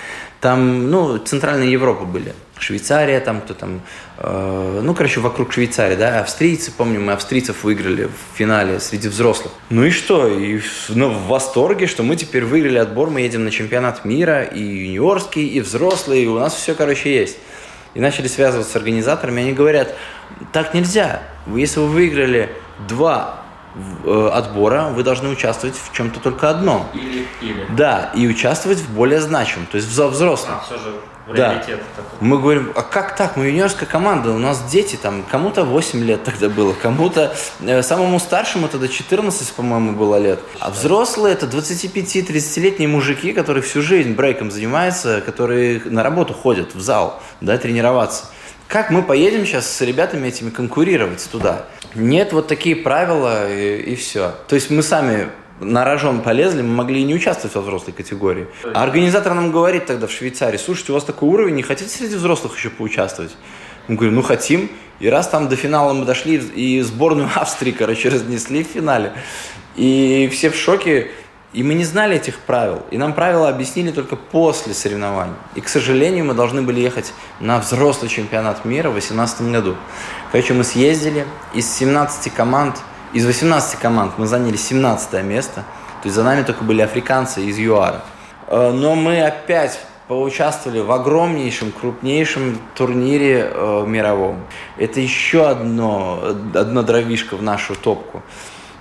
Там, 0.40 0.90
ну, 0.90 1.18
Центральная 1.18 1.66
Европа 1.66 2.04
были. 2.04 2.34
Швейцария, 2.60 3.20
там 3.20 3.40
кто 3.40 3.54
там, 3.54 3.80
э, 4.18 4.80
ну, 4.82 4.94
короче, 4.94 5.20
вокруг 5.20 5.52
Швейцарии, 5.52 5.94
да, 5.94 6.20
австрийцы, 6.20 6.72
помню, 6.72 7.00
мы 7.00 7.12
австрийцев 7.12 7.62
выиграли 7.62 8.06
в 8.06 8.36
финале 8.36 8.80
среди 8.80 9.08
взрослых. 9.08 9.52
Ну 9.70 9.84
и 9.84 9.90
что, 9.90 10.28
и 10.28 10.60
ну, 10.88 11.10
в 11.10 11.26
восторге, 11.28 11.86
что 11.86 12.02
мы 12.02 12.16
теперь 12.16 12.44
выиграли 12.44 12.78
отбор, 12.78 13.10
мы 13.10 13.20
едем 13.20 13.44
на 13.44 13.50
чемпионат 13.50 14.04
мира, 14.04 14.42
и 14.42 14.60
юниорский, 14.60 15.46
и 15.46 15.60
взрослый, 15.60 16.24
и 16.24 16.26
у 16.26 16.38
нас 16.38 16.54
все, 16.54 16.74
короче, 16.74 17.14
есть. 17.14 17.38
И 17.94 18.00
начали 18.00 18.26
связываться 18.26 18.72
с 18.72 18.76
организаторами, 18.76 19.42
они 19.42 19.52
говорят, 19.52 19.94
так 20.52 20.74
нельзя, 20.74 21.22
если 21.46 21.80
вы 21.80 21.88
выиграли 21.88 22.50
два 22.86 23.40
э, 24.04 24.30
отбора 24.32 24.88
вы 24.94 25.02
должны 25.02 25.28
участвовать 25.28 25.76
в 25.76 25.92
чем-то 25.92 26.20
только 26.20 26.50
одном. 26.50 26.86
Или, 26.94 27.26
или. 27.40 27.66
Да, 27.76 28.10
и 28.14 28.26
участвовать 28.26 28.78
в 28.78 28.90
более 28.94 29.20
значимом, 29.20 29.66
то 29.66 29.76
есть 29.76 29.88
в 29.88 30.08
взрослом. 30.08 30.54
А, 30.60 30.64
все 30.64 30.78
же 30.78 30.94
да. 31.34 31.54
Такой. 31.58 31.78
Мы 32.20 32.38
говорим, 32.38 32.72
а 32.74 32.82
как 32.82 33.14
так? 33.16 33.36
Мы 33.36 33.46
юниорская 33.46 33.86
команда, 33.86 34.30
у 34.32 34.38
нас 34.38 34.62
дети, 34.70 34.96
там, 34.96 35.22
кому-то 35.22 35.64
8 35.64 36.02
лет 36.02 36.24
тогда 36.24 36.48
было, 36.48 36.72
кому-то, 36.72 37.34
э, 37.60 37.82
самому 37.82 38.18
старшему 38.18 38.68
тогда 38.68 38.88
14, 38.88 39.52
по-моему, 39.52 39.92
было 39.92 40.16
лет. 40.16 40.40
А 40.60 40.70
взрослые 40.70 41.34
это 41.34 41.46
25-30-летние 41.46 42.88
мужики, 42.88 43.32
которые 43.32 43.62
всю 43.62 43.82
жизнь 43.82 44.14
брейком 44.14 44.50
занимаются, 44.50 45.20
которые 45.20 45.82
на 45.84 46.02
работу 46.02 46.32
ходят 46.32 46.74
в 46.74 46.80
зал, 46.80 47.20
да, 47.40 47.58
тренироваться. 47.58 48.26
Как 48.68 48.90
мы 48.90 49.02
поедем 49.02 49.46
сейчас 49.46 49.66
с 49.66 49.80
ребятами 49.80 50.28
этими 50.28 50.50
конкурировать 50.50 51.26
туда? 51.32 51.64
Нет, 51.94 52.34
вот 52.34 52.48
такие 52.48 52.76
правила 52.76 53.50
и, 53.50 53.80
и 53.80 53.94
все. 53.96 54.34
То 54.46 54.56
есть 54.56 54.68
мы 54.68 54.82
сами 54.82 55.28
на 55.58 55.86
рожон 55.86 56.20
полезли, 56.20 56.60
мы 56.60 56.74
могли 56.74 57.00
и 57.00 57.04
не 57.04 57.14
участвовать 57.14 57.56
во 57.56 57.62
взрослой 57.62 57.92
категории. 57.92 58.46
А 58.74 58.82
организатор 58.82 59.32
нам 59.32 59.52
говорит 59.52 59.86
тогда 59.86 60.06
в 60.06 60.12
Швейцарии, 60.12 60.58
слушайте, 60.58 60.92
у 60.92 60.96
вас 60.96 61.04
такой 61.04 61.30
уровень, 61.30 61.54
не 61.54 61.62
хотите 61.62 61.88
среди 61.88 62.16
взрослых 62.16 62.58
еще 62.58 62.68
поучаствовать? 62.68 63.34
Мы 63.88 63.96
говорим, 63.96 64.16
ну 64.16 64.22
хотим. 64.22 64.70
И 65.00 65.08
раз 65.08 65.28
там 65.28 65.48
до 65.48 65.56
финала 65.56 65.94
мы 65.94 66.04
дошли, 66.04 66.36
и 66.36 66.82
сборную 66.82 67.30
Австрии, 67.34 67.72
короче, 67.72 68.10
разнесли 68.10 68.64
в 68.64 68.66
финале. 68.66 69.14
И 69.76 70.28
все 70.30 70.50
в 70.50 70.56
шоке, 70.56 71.10
и 71.52 71.62
мы 71.62 71.74
не 71.74 71.84
знали 71.84 72.16
этих 72.16 72.38
правил. 72.40 72.82
И 72.90 72.98
нам 72.98 73.14
правила 73.14 73.48
объяснили 73.48 73.90
только 73.90 74.16
после 74.16 74.74
соревнований. 74.74 75.34
И, 75.54 75.60
к 75.60 75.68
сожалению, 75.68 76.26
мы 76.26 76.34
должны 76.34 76.62
были 76.62 76.80
ехать 76.80 77.12
на 77.40 77.58
взрослый 77.58 78.10
чемпионат 78.10 78.64
мира 78.64 78.88
в 78.90 78.92
2018 78.92 79.42
году. 79.50 79.76
Короче, 80.30 80.52
мы 80.52 80.64
съездили, 80.64 81.26
из 81.54 81.70
17 81.74 82.32
команд, 82.34 82.76
из 83.14 83.24
18 83.24 83.78
команд 83.78 84.12
мы 84.18 84.26
заняли 84.26 84.56
17 84.56 85.22
место. 85.24 85.64
То 86.02 86.06
есть 86.06 86.14
за 86.14 86.22
нами 86.22 86.42
только 86.42 86.64
были 86.64 86.82
африканцы 86.82 87.42
из 87.42 87.58
ЮАРа. 87.58 88.04
Э, 88.48 88.70
но 88.70 88.94
мы 88.94 89.22
опять 89.22 89.80
поучаствовали 90.06 90.80
в 90.80 90.90
огромнейшем, 90.90 91.72
крупнейшем 91.72 92.58
турнире 92.74 93.50
э, 93.50 93.84
мировом. 93.86 94.40
Это 94.76 95.00
еще 95.00 95.48
одно, 95.48 96.22
одна 96.54 96.82
дровишка 96.82 97.36
в 97.36 97.42
нашу 97.42 97.74
топку. 97.74 98.22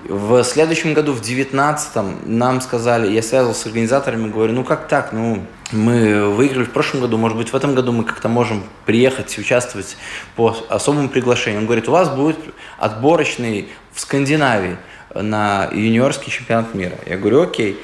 В 0.09 0.41
следующем 0.45 0.93
году, 0.93 1.11
в 1.11 1.19
19-м, 1.19 2.19
нам 2.23 2.61
сказали, 2.61 3.11
я 3.11 3.21
связывался 3.21 3.63
с 3.63 3.65
организаторами, 3.65 4.29
говорю, 4.31 4.53
ну 4.53 4.63
как 4.63 4.87
так, 4.87 5.11
ну 5.11 5.45
мы 5.73 6.29
выиграли 6.29 6.63
в 6.63 6.71
прошлом 6.71 7.01
году, 7.01 7.17
может 7.17 7.37
быть 7.37 7.51
в 7.51 7.55
этом 7.55 7.75
году 7.75 7.91
мы 7.91 8.05
как-то 8.05 8.29
можем 8.29 8.63
приехать 8.85 9.37
участвовать 9.37 9.97
по 10.37 10.55
особому 10.69 11.09
приглашению. 11.09 11.59
Он 11.59 11.65
говорит, 11.65 11.89
у 11.89 11.91
вас 11.91 12.09
будет 12.09 12.37
отборочный 12.77 13.67
в 13.91 13.99
Скандинавии 13.99 14.77
на 15.13 15.67
юниорский 15.73 16.31
чемпионат 16.31 16.73
мира. 16.73 16.95
Я 17.05 17.17
говорю, 17.17 17.41
окей. 17.41 17.77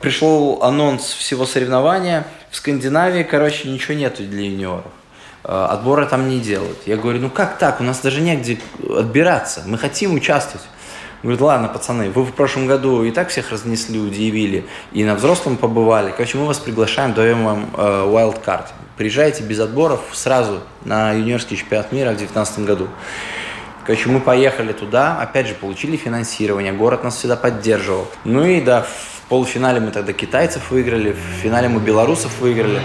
Пришел 0.00 0.62
анонс 0.62 1.02
всего 1.02 1.44
соревнования. 1.44 2.26
В 2.50 2.56
Скандинавии, 2.56 3.22
короче, 3.22 3.68
ничего 3.68 3.92
нету 3.92 4.22
для 4.22 4.44
юниоров. 4.44 4.90
Э, 5.44 5.66
отбора 5.68 6.06
там 6.06 6.26
не 6.26 6.40
делают. 6.40 6.78
Я 6.86 6.96
говорю, 6.96 7.20
ну 7.20 7.28
как 7.28 7.58
так? 7.58 7.82
У 7.82 7.84
нас 7.84 8.00
даже 8.00 8.22
негде 8.22 8.58
отбираться. 8.88 9.62
Мы 9.66 9.76
хотим 9.76 10.14
участвовать. 10.14 10.66
Говорит, 11.22 11.42
ладно, 11.42 11.68
пацаны, 11.68 12.10
вы 12.10 12.24
в 12.24 12.32
прошлом 12.32 12.66
году 12.66 13.04
и 13.04 13.10
так 13.10 13.28
всех 13.28 13.50
разнесли, 13.50 14.00
удивили, 14.00 14.64
и 14.92 15.04
на 15.04 15.14
взрослом 15.14 15.58
побывали. 15.58 16.12
Короче, 16.12 16.38
мы 16.38 16.46
вас 16.46 16.58
приглашаем, 16.58 17.12
даем 17.12 17.44
вам 17.44 17.70
э, 17.76 17.80
wild 18.06 18.42
card. 18.42 18.68
Приезжайте 18.96 19.42
без 19.42 19.60
отборов 19.60 20.00
сразу 20.12 20.60
на 20.84 21.12
юниорский 21.12 21.58
чемпионат 21.58 21.92
мира 21.92 22.08
в 22.08 22.16
2019 22.16 22.60
году. 22.60 22.88
Короче, 23.84 24.08
мы 24.08 24.20
поехали 24.20 24.72
туда, 24.72 25.20
опять 25.20 25.46
же, 25.46 25.54
получили 25.54 25.96
финансирование, 25.96 26.72
город 26.72 27.04
нас 27.04 27.16
всегда 27.16 27.36
поддерживал. 27.36 28.06
Ну 28.24 28.44
и 28.44 28.62
да, 28.62 28.82
в 28.82 29.28
полуфинале 29.28 29.80
мы 29.80 29.90
тогда 29.90 30.14
китайцев 30.14 30.70
выиграли, 30.70 31.12
в 31.12 31.42
финале 31.42 31.68
мы 31.68 31.80
белорусов 31.80 32.40
выиграли, 32.40 32.80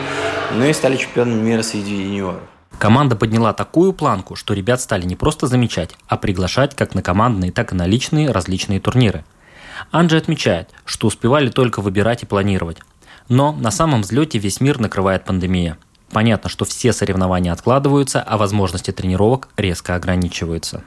ну 0.54 0.66
и 0.66 0.74
стали 0.74 0.98
чемпионами 0.98 1.42
мира 1.42 1.62
среди 1.62 1.96
юниоров. 1.96 2.42
Команда 2.80 3.16
подняла 3.16 3.54
такую 3.54 3.94
планку, 3.94 4.36
что 4.36 4.54
ребят 4.54 4.82
стали 4.82 5.06
не 5.06 5.16
просто 5.16 5.48
замечать, 5.48 5.96
а 6.08 6.18
приглашать 6.18 6.76
как 6.76 6.94
на 6.94 7.02
командные, 7.02 7.52
так 7.52 7.72
и 7.72 7.76
на 7.76 7.86
личные 7.86 8.32
различные 8.32 8.80
турниры. 8.80 9.24
Анджи 9.92 10.18
отмечает, 10.18 10.70
что 10.86 11.08
успевали 11.08 11.50
только 11.50 11.82
выбирать 11.82 12.24
и 12.24 12.26
планировать. 12.26 12.78
Но 13.30 13.54
на 13.54 13.72
самом 13.72 14.02
взлете 14.02 14.40
весь 14.40 14.62
мир 14.62 14.80
накрывает 14.80 15.26
пандемия. 15.26 15.78
Понятно, 16.12 16.50
что 16.50 16.66
все 16.66 16.94
соревнования 16.94 17.52
откладываются, 17.52 18.22
а 18.22 18.38
возможности 18.38 18.92
тренировок 18.92 19.50
резко 19.58 19.96
ограничиваются. 19.96 20.84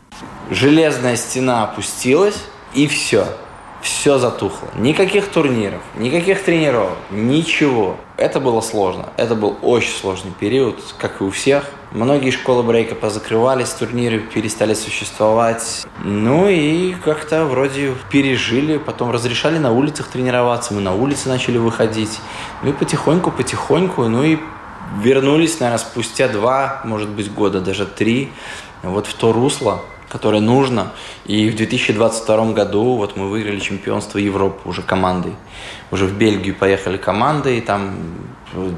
Железная 0.50 1.16
стена 1.16 1.64
опустилась, 1.64 2.36
и 2.74 2.86
все. 2.86 3.26
Все 3.80 4.18
затухло. 4.18 4.68
Никаких 4.74 5.28
турниров, 5.28 5.80
никаких 5.96 6.42
тренировок, 6.42 6.96
ничего. 7.10 7.96
Это 8.16 8.40
было 8.40 8.60
сложно. 8.60 9.10
Это 9.16 9.36
был 9.36 9.56
очень 9.62 9.92
сложный 9.92 10.32
период, 10.32 10.76
как 10.98 11.20
и 11.20 11.24
у 11.24 11.30
всех. 11.30 11.64
Многие 11.92 12.30
школы 12.30 12.64
брейка 12.64 12.94
позакрывались, 12.94 13.70
турниры 13.70 14.18
перестали 14.18 14.74
существовать. 14.74 15.86
Ну 16.02 16.48
и 16.48 16.92
как-то 16.94 17.44
вроде 17.44 17.94
пережили, 18.10 18.78
потом 18.78 19.10
разрешали 19.12 19.58
на 19.58 19.72
улицах 19.72 20.08
тренироваться, 20.08 20.74
мы 20.74 20.80
на 20.80 20.94
улице 20.94 21.28
начали 21.28 21.56
выходить. 21.56 22.18
Ну 22.62 22.70
и 22.70 22.72
потихоньку-потихоньку, 22.72 24.08
ну 24.08 24.24
и 24.24 24.38
вернулись, 25.02 25.60
наверное, 25.60 25.78
спустя 25.78 26.28
два, 26.28 26.80
может 26.84 27.08
быть, 27.08 27.32
года, 27.32 27.60
даже 27.60 27.86
три, 27.86 28.32
вот 28.82 29.06
в 29.06 29.14
то 29.14 29.32
русло, 29.32 29.80
которое 30.08 30.40
нужно. 30.40 30.92
И 31.26 31.50
в 31.50 31.56
2022 31.56 32.52
году 32.52 32.96
вот 32.96 33.16
мы 33.16 33.28
выиграли 33.28 33.60
чемпионство 33.60 34.18
Европы 34.18 34.68
уже 34.68 34.82
командой. 34.82 35.34
Уже 35.90 36.06
в 36.06 36.14
Бельгию 36.14 36.54
поехали 36.54 36.96
командой, 36.96 37.60
там 37.60 37.96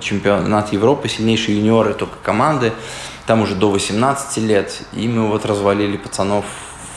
чемпионат 0.01 0.73
Европы, 0.73 1.09
сильнейшие 1.09 1.59
юниоры 1.59 1.95
только 1.95 2.17
команды, 2.23 2.73
там 3.27 3.43
уже 3.43 3.55
до 3.55 3.71
18 3.71 4.39
лет. 4.39 4.83
И 4.93 5.07
мы 5.09 5.29
вот 5.29 5.47
развалили 5.47 5.97
пацанов 5.97 6.45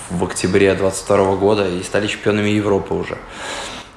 в 0.09 0.23
октябре 0.23 0.73
2022 0.73 1.35
года 1.35 1.67
и 1.67 1.83
стали 1.83 2.07
чемпионами 2.07 2.49
Европы 2.49 2.93
уже. 2.93 3.17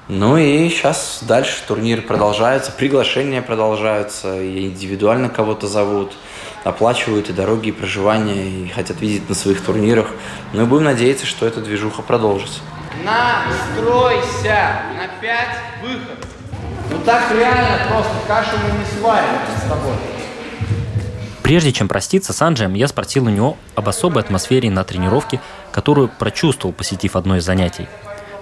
Ну 0.07 0.37
и 0.37 0.69
сейчас 0.69 1.19
дальше 1.21 1.61
турниры 1.67 2.01
продолжаются, 2.01 2.71
приглашения 2.71 3.41
продолжаются, 3.41 4.41
и 4.41 4.67
индивидуально 4.67 5.29
кого-то 5.29 5.67
зовут– 5.67 6.13
оплачивают 6.63 7.29
и 7.29 7.33
дороги, 7.33 7.69
и 7.69 7.71
проживание, 7.71 8.49
и 8.49 8.67
хотят 8.69 9.01
видеть 9.01 9.27
на 9.29 9.35
своих 9.35 9.61
турнирах. 9.61 10.07
Ну 10.53 10.63
и 10.63 10.65
будем 10.65 10.85
надеяться, 10.85 11.25
что 11.25 11.45
эта 11.45 11.61
движуха 11.61 12.01
продолжится. 12.01 12.59
Настройся! 13.03 14.81
На 14.95 15.07
пять 15.21 15.57
выход! 15.81 16.25
Ну 16.89 16.99
так 17.05 17.31
реально 17.31 17.79
просто 17.89 18.13
кашу 18.27 18.51
мы 18.63 18.79
не 18.79 18.85
сварим 18.99 19.39
с 19.57 19.69
тобой. 19.69 19.93
Прежде 21.43 21.71
чем 21.71 21.87
проститься 21.87 22.33
с 22.33 22.41
Анджием, 22.41 22.73
я 22.73 22.87
спросил 22.87 23.25
у 23.25 23.29
него 23.29 23.55
об 23.75 23.87
особой 23.87 24.21
атмосфере 24.21 24.69
на 24.69 24.83
тренировке, 24.83 25.39
которую 25.71 26.09
прочувствовал, 26.09 26.73
посетив 26.73 27.15
одно 27.15 27.37
из 27.37 27.45
занятий. 27.45 27.87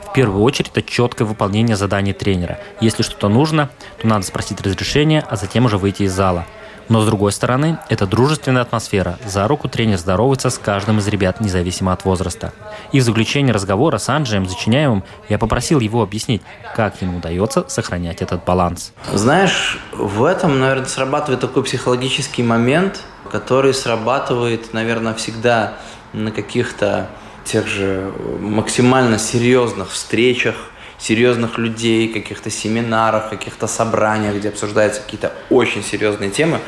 В 0.09 0.13
первую 0.13 0.41
очередь 0.43 0.71
это 0.73 0.81
четкое 0.81 1.27
выполнение 1.27 1.75
заданий 1.75 2.13
тренера. 2.13 2.57
Если 2.79 3.03
что-то 3.03 3.27
нужно, 3.27 3.69
то 4.01 4.07
надо 4.07 4.25
спросить 4.25 4.61
разрешение, 4.61 5.23
а 5.29 5.35
затем 5.35 5.65
уже 5.65 5.77
выйти 5.77 6.03
из 6.03 6.13
зала– 6.13 6.45
но 6.89 7.01
с 7.01 7.05
другой 7.05 7.31
стороны, 7.31 7.77
это 7.89 8.05
дружественная 8.05 8.61
атмосфера. 8.61 9.17
За 9.25 9.47
руку 9.47 9.67
тренер 9.67 9.97
здоровается 9.97 10.49
с 10.49 10.57
каждым 10.57 10.99
из 10.99 11.07
ребят, 11.07 11.41
независимо 11.41 11.93
от 11.93 12.05
возраста. 12.05 12.53
И 12.91 12.99
в 12.99 13.03
заключение 13.03 13.53
разговора 13.53 13.97
с 13.97 14.09
Анджием 14.09 14.47
Зачиняевым 14.47 15.03
я 15.29 15.37
попросил 15.37 15.79
его 15.79 16.01
объяснить, 16.01 16.41
как 16.75 17.01
ему 17.01 17.17
удается 17.17 17.65
сохранять 17.67 18.21
этот 18.21 18.43
баланс. 18.45 18.93
Знаешь, 19.13 19.79
в 19.93 20.23
этом, 20.23 20.59
наверное, 20.59 20.85
срабатывает 20.85 21.41
такой 21.41 21.63
психологический 21.63 22.43
момент, 22.43 23.01
который 23.31 23.73
срабатывает, 23.73 24.73
наверное, 24.73 25.13
всегда 25.13 25.73
на 26.13 26.31
каких-то 26.31 27.09
тех 27.43 27.67
же 27.67 28.11
максимально 28.39 29.19
серьезных 29.19 29.91
встречах, 29.91 30.55
серьезных 30.97 31.57
людей, 31.57 32.11
каких-то 32.11 32.49
семинарах, 32.49 33.29
каких-то 33.29 33.67
собраниях, 33.67 34.35
где 34.35 34.49
обсуждаются 34.49 35.01
какие-то 35.01 35.33
очень 35.49 35.83
серьезные 35.83 36.29
темы, 36.29 36.59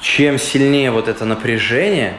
чем 0.00 0.38
сильнее 0.38 0.90
вот 0.90 1.08
это 1.08 1.24
напряжение, 1.24 2.18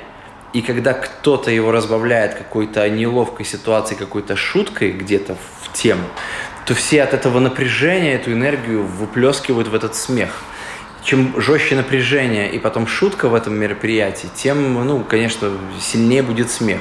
и 0.54 0.62
когда 0.62 0.94
кто-то 0.94 1.52
его 1.52 1.72
разбавляет 1.72 2.36
какой-то 2.36 2.88
неловкой 2.90 3.46
ситуацией, 3.46 4.00
какой-то 4.00 4.36
шуткой 4.36 4.92
где-то 4.92 5.36
в 5.62 5.74
тему, 5.74 6.04
то 6.66 6.74
все 6.74 7.04
от 7.04 7.14
этого 7.14 7.40
напряжения 7.40 8.14
эту 8.14 8.32
энергию 8.32 8.84
выплескивают 8.84 9.68
в 9.68 9.76
этот 9.76 9.96
смех. 9.96 10.44
Чем 11.04 11.40
жестче 11.42 11.76
напряжение 11.76 12.50
и 12.50 12.60
потом 12.60 12.88
шутка 12.88 13.28
в 13.28 13.36
этом 13.36 13.56
мероприятии, 13.56 14.30
тем, 14.34 14.86
ну, 14.86 15.04
конечно, 15.04 15.52
сильнее 15.82 16.24
будет 16.24 16.50
смех. 16.50 16.80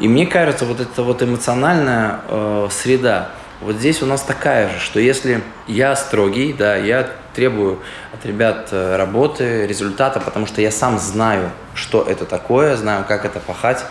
И 0.00 0.08
мне 0.08 0.26
кажется, 0.26 0.64
вот 0.64 0.80
эта 0.80 1.02
вот 1.02 1.22
эмоциональная 1.22 2.20
э, 2.26 2.68
среда, 2.70 3.32
вот 3.60 3.76
здесь 3.76 4.02
у 4.02 4.06
нас 4.06 4.22
такая 4.22 4.68
же, 4.70 4.80
что 4.80 5.00
если 5.00 5.42
я 5.66 5.94
строгий, 5.94 6.52
да, 6.52 6.76
я 6.76 7.10
требую 7.34 7.78
от 8.12 8.24
ребят 8.24 8.68
э, 8.72 8.96
работы, 8.96 9.66
результата, 9.66 10.18
потому 10.18 10.46
что 10.46 10.62
я 10.62 10.70
сам 10.70 10.98
знаю, 10.98 11.50
что 11.74 12.02
это 12.02 12.24
такое, 12.24 12.76
знаю, 12.76 13.04
как 13.06 13.24
это 13.24 13.38
пахать, 13.38 13.84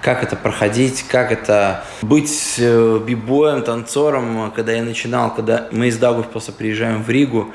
как 0.00 0.22
это 0.22 0.36
проходить, 0.36 1.04
как 1.08 1.32
это 1.32 1.84
быть 2.00 2.54
э, 2.58 3.00
бибоем, 3.04 3.62
танцором. 3.62 4.52
Когда 4.54 4.72
я 4.72 4.82
начинал, 4.82 5.34
когда 5.34 5.66
мы 5.72 5.88
из 5.88 5.98
Даугавпилса 5.98 6.52
приезжаем 6.52 7.02
в 7.02 7.10
Ригу, 7.10 7.52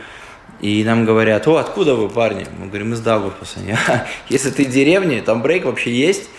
и 0.60 0.84
нам 0.84 1.06
говорят, 1.06 1.48
о, 1.48 1.58
откуда 1.58 1.96
вы, 1.96 2.10
парни? 2.10 2.46
Мы 2.58 2.68
говорим, 2.68 2.94
из 2.94 3.00
Даугавпилса. 3.00 3.60
Если 4.30 4.50
ты 4.50 4.66
в 4.66 4.70
деревне, 4.70 5.22
там 5.22 5.42
брейк 5.42 5.66
вообще 5.66 5.94
есть, 5.94 6.30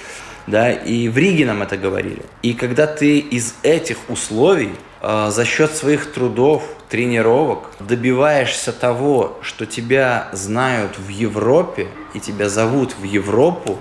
да, 0.47 0.71
и 0.71 1.09
в 1.09 1.17
Риге 1.17 1.47
нам 1.47 1.63
это 1.63 1.77
говорили. 1.79 2.23
И 2.43 2.53
когда 2.53 2.87
ты 2.87 3.19
из 3.19 3.55
этих 3.63 3.97
условий 4.09 4.73
за 5.05 5.45
счет 5.45 5.75
своих 5.75 6.13
трудов, 6.13 6.63
тренировок 6.89 7.71
добиваешься 7.81 8.73
того, 8.73 9.37
что 9.43 9.67
тебя 9.67 10.29
знают 10.33 10.99
в 10.99 11.09
Европе 11.09 11.89
и 12.15 12.21
тебя 12.21 12.49
зовут 12.49 12.95
в 12.99 13.03
Европу, 13.03 13.79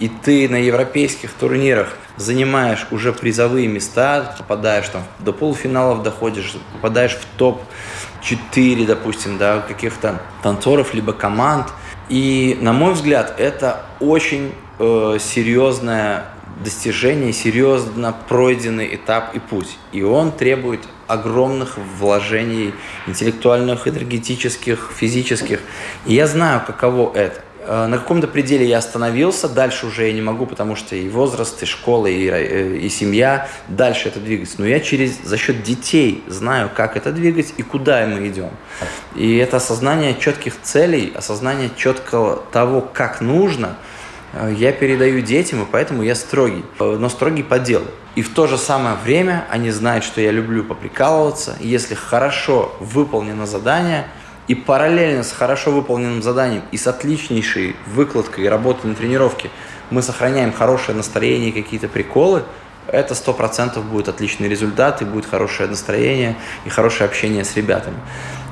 и 0.00 0.08
ты 0.08 0.48
на 0.48 0.56
европейских 0.56 1.32
турнирах 1.32 1.96
занимаешь 2.16 2.86
уже 2.90 3.12
призовые 3.12 3.68
места, 3.68 4.34
попадаешь 4.38 4.88
там 4.88 5.02
до 5.20 5.32
полуфиналов 5.32 6.02
доходишь, 6.02 6.56
попадаешь 6.72 7.14
в 7.14 7.24
топ 7.36 7.62
4, 8.22 8.86
допустим, 8.86 9.38
да, 9.38 9.60
каких-то 9.60 10.20
танцоров, 10.42 10.94
либо 10.94 11.12
команд. 11.12 11.68
И, 12.08 12.58
на 12.60 12.72
мой 12.72 12.94
взгляд, 12.94 13.34
это 13.38 13.84
очень 14.00 14.52
э, 14.78 15.18
серьезное 15.20 16.24
достижение, 16.62 17.32
серьезно 17.32 18.14
пройденный 18.28 18.94
этап 18.94 19.34
и 19.34 19.38
путь. 19.38 19.76
И 19.92 20.02
он 20.02 20.32
требует 20.32 20.80
огромных 21.06 21.76
вложений 21.98 22.72
интеллектуальных, 23.06 23.88
энергетических, 23.88 24.92
физических. 24.96 25.60
И 26.06 26.14
я 26.14 26.26
знаю, 26.26 26.62
каково 26.66 27.12
это. 27.14 27.40
Э, 27.66 27.86
на 27.86 27.98
каком-то 27.98 28.26
пределе 28.28 28.66
я 28.66 28.78
остановился, 28.78 29.48
дальше 29.48 29.86
уже 29.86 30.06
я 30.06 30.12
не 30.12 30.22
могу, 30.22 30.46
потому 30.46 30.76
что 30.76 30.96
и 30.96 31.08
возраст, 31.08 31.62
и 31.62 31.66
школа, 31.66 32.06
и, 32.06 32.28
э, 32.28 32.76
и 32.76 32.88
семья, 32.88 33.48
дальше 33.68 34.08
это 34.08 34.20
двигаться. 34.20 34.56
Но 34.58 34.66
я 34.66 34.80
через, 34.80 35.18
за 35.22 35.36
счет 35.36 35.62
детей 35.62 36.22
знаю, 36.26 36.70
как 36.74 36.96
это 36.96 37.12
двигать 37.12 37.54
и 37.56 37.62
куда 37.62 38.06
мы 38.06 38.28
идем. 38.28 38.50
И 39.14 39.36
это 39.36 39.58
осознание 39.58 40.16
четких 40.18 40.60
целей, 40.62 41.12
осознание 41.14 41.70
четкого 41.76 42.44
того, 42.52 42.80
как 42.80 43.20
нужно– 43.20 43.76
я 44.56 44.72
передаю 44.72 45.20
детям, 45.20 45.62
и 45.62 45.66
поэтому 45.70 46.02
я 46.02 46.14
строгий, 46.14 46.64
э, 46.80 46.96
но 46.98 47.08
строгий 47.08 47.42
по 47.42 47.58
делу. 47.58 47.86
И 48.14 48.22
в 48.22 48.32
то 48.32 48.46
же 48.46 48.58
самое 48.58 48.96
время 48.96 49.44
они 49.50 49.70
знают, 49.70 50.04
что 50.04 50.20
я 50.20 50.30
люблю 50.30 50.64
поприкалываться. 50.64 51.56
Если 51.60 51.94
хорошо 51.94 52.74
выполнено 52.80 53.46
задание, 53.46 54.06
и 54.46 54.54
параллельно 54.54 55.22
с 55.22 55.32
хорошо 55.32 55.70
выполненным 55.70 56.22
заданием 56.22 56.62
и 56.70 56.76
с 56.76 56.86
отличнейшей 56.86 57.76
выкладкой 57.86 58.44
и 58.44 58.48
работой 58.48 58.88
на 58.88 58.94
тренировке 58.94 59.50
мы 59.90 60.02
сохраняем 60.02 60.52
хорошее 60.52 60.96
настроение 60.96 61.50
какие-то 61.50 61.88
приколы, 61.88 62.42
это 62.86 63.14
сто 63.14 63.32
процентов 63.32 63.84
будет 63.86 64.08
отличный 64.08 64.48
результат, 64.48 65.00
и 65.00 65.06
будет 65.06 65.24
хорошее 65.24 65.70
настроение 65.70 66.36
и 66.66 66.68
хорошее 66.68 67.08
общение 67.08 67.44
с 67.44 67.56
ребятами. 67.56 67.96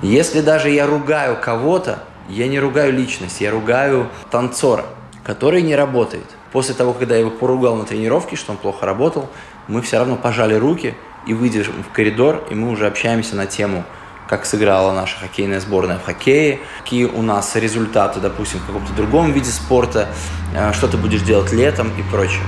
Если 0.01 0.41
даже 0.41 0.71
я 0.71 0.87
ругаю 0.87 1.37
кого-то, 1.39 1.99
я 2.29 2.49
не 2.49 2.59
ругаю 2.59 2.93
личность, 2.93 3.41
я 3.41 3.51
ругаю 3.51 4.09
танцора 4.31 4.87
который 5.25 5.63
не 5.63 5.77
работает. 5.77 6.27
После 6.53 6.75
того, 6.75 6.93
когда 6.93 7.15
я 7.15 7.21
его 7.21 7.31
поругал 7.31 7.77
на 7.77 7.85
тренировке, 7.85 8.37
что 8.37 8.53
он 8.53 8.59
плохо 8.59 8.87
работал, 8.87 9.29
мы 9.69 9.83
все 9.83 9.99
равно 9.99 10.17
пожали 10.17 10.55
руки 10.55 10.95
и 11.27 11.35
выйдем 11.35 11.65
в 11.89 11.93
коридор, 11.93 12.45
и 12.51 12.55
мы 12.55 12.71
уже 12.71 12.87
общаемся 12.87 13.37
на 13.37 13.47
тему, 13.47 13.85
как 14.29 14.47
сыграла 14.47 14.93
наша 14.93 15.19
хоккейная 15.19 15.61
сборная 15.61 15.99
в 15.99 16.05
хоккее, 16.05 16.61
какие 16.83 17.05
у 17.05 17.23
нас 17.23 17.55
результаты, 17.57 18.21
допустим, 18.21 18.61
в 18.61 18.67
каком-то 18.67 18.93
другом 18.95 19.33
виде 19.33 19.51
спорта, 19.51 20.09
э, 20.55 20.73
что 20.73 20.89
ты 20.89 20.97
будешь 20.97 21.23
делать 21.23 21.53
летом 21.53 21.91
и 21.99 22.03
прочее. 22.11 22.43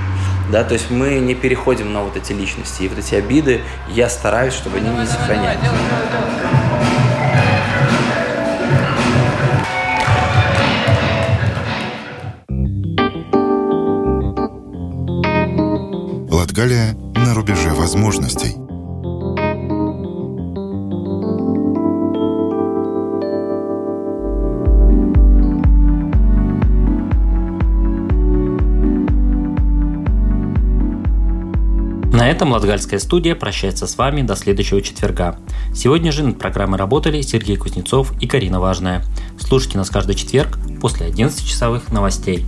Да, 0.51 0.63
то 0.63 0.73
есть 0.73 0.91
мы 0.91 1.19
не 1.19 1.35
переходим 1.35 1.91
на 1.91 2.01
вот 2.01 2.17
эти 2.17 2.33
личности. 2.33 2.83
И 2.83 2.87
вот 2.87 2.99
эти 2.99 3.15
обиды 3.15 3.61
я 3.89 4.09
стараюсь, 4.09 4.53
чтобы 4.53 4.77
они 4.77 4.89
не 4.89 5.05
сохранялись. 5.05 5.59
Португалия 16.55 16.93
на 17.15 17.33
рубеже 17.33 17.69
возможностей. 17.71 18.55
На 32.15 32.29
этом 32.29 32.53
Латгальская 32.53 32.99
студия 32.99 33.35
прощается 33.35 33.85
с 33.85 33.97
вами 33.97 34.21
до 34.21 34.37
следующего 34.37 34.81
четверга. 34.81 35.37
Сегодня 35.73 36.13
же 36.13 36.23
над 36.23 36.39
программой 36.39 36.79
работали 36.79 37.21
Сергей 37.21 37.57
Кузнецов 37.57 38.13
и 38.21 38.27
Карина 38.27 38.61
Важная. 38.61 39.03
Слушайте 39.37 39.77
нас 39.77 39.89
каждый 39.89 40.15
четверг 40.15 40.57
после 40.79 41.07
11 41.07 41.45
часовых 41.45 41.91
новостей. 41.91 42.45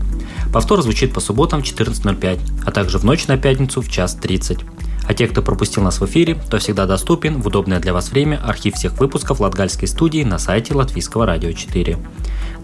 Повтор 0.52 0.82
звучит 0.82 1.14
по 1.14 1.20
субботам 1.20 1.62
в 1.62 1.66
14.05, 1.66 2.40
а 2.66 2.72
также 2.72 2.98
в 2.98 3.04
ночь 3.04 3.28
на 3.28 3.38
пятницу 3.38 3.82
в 3.82 3.90
час 3.90 4.16
30. 4.16 4.60
А 5.08 5.14
те, 5.14 5.28
кто 5.28 5.42
пропустил 5.42 5.84
нас 5.84 6.02
в 6.02 6.06
эфире, 6.06 6.36
то 6.50 6.58
всегда 6.60 6.86
доступен 6.86 7.42
в 7.42 7.48
удобное 7.48 7.80
для 7.80 7.94
вас 7.94 8.12
время 8.12 8.42
архив 8.44 8.76
всех 8.76 9.00
выпусков 9.00 9.40
Латгальской 9.40 9.88
студии 9.88 10.24
на 10.24 10.38
сайте 10.38 10.74
Латвийского 10.74 11.26
радио 11.26 11.52
4. 11.54 11.98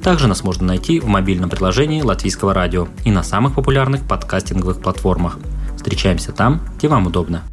Также 0.01 0.27
нас 0.27 0.43
можно 0.43 0.67
найти 0.67 0.99
в 0.99 1.07
мобильном 1.07 1.49
приложении 1.49 2.01
Латвийского 2.01 2.53
радио 2.53 2.87
и 3.05 3.11
на 3.11 3.23
самых 3.23 3.53
популярных 3.55 4.05
подкастинговых 4.05 4.81
платформах. 4.81 5.37
Встречаемся 5.77 6.33
там, 6.33 6.61
где 6.77 6.89
вам 6.89 7.07
удобно. 7.07 7.43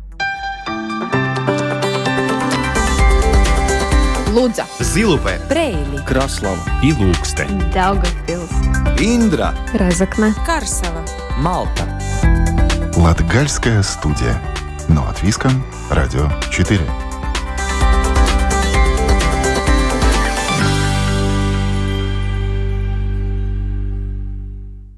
Лудза, 4.31 4.65
Зилупе, 4.79 5.41
Брейли, 5.49 6.05
Краслава 6.07 6.63
и 6.83 6.93
Лукстē, 6.93 7.47
Daugavpils, 7.75 8.53
Индра, 9.01 9.55
Разокна, 9.75 10.35
Карсова. 10.47 11.05
Малта. 11.39 11.99
Латгальская 12.97 13.83
студия. 13.83 14.41
Но 14.89 15.03
от 15.03 15.21
Виска, 15.23 15.51
Радио 15.91 16.29
4. 16.51 17.10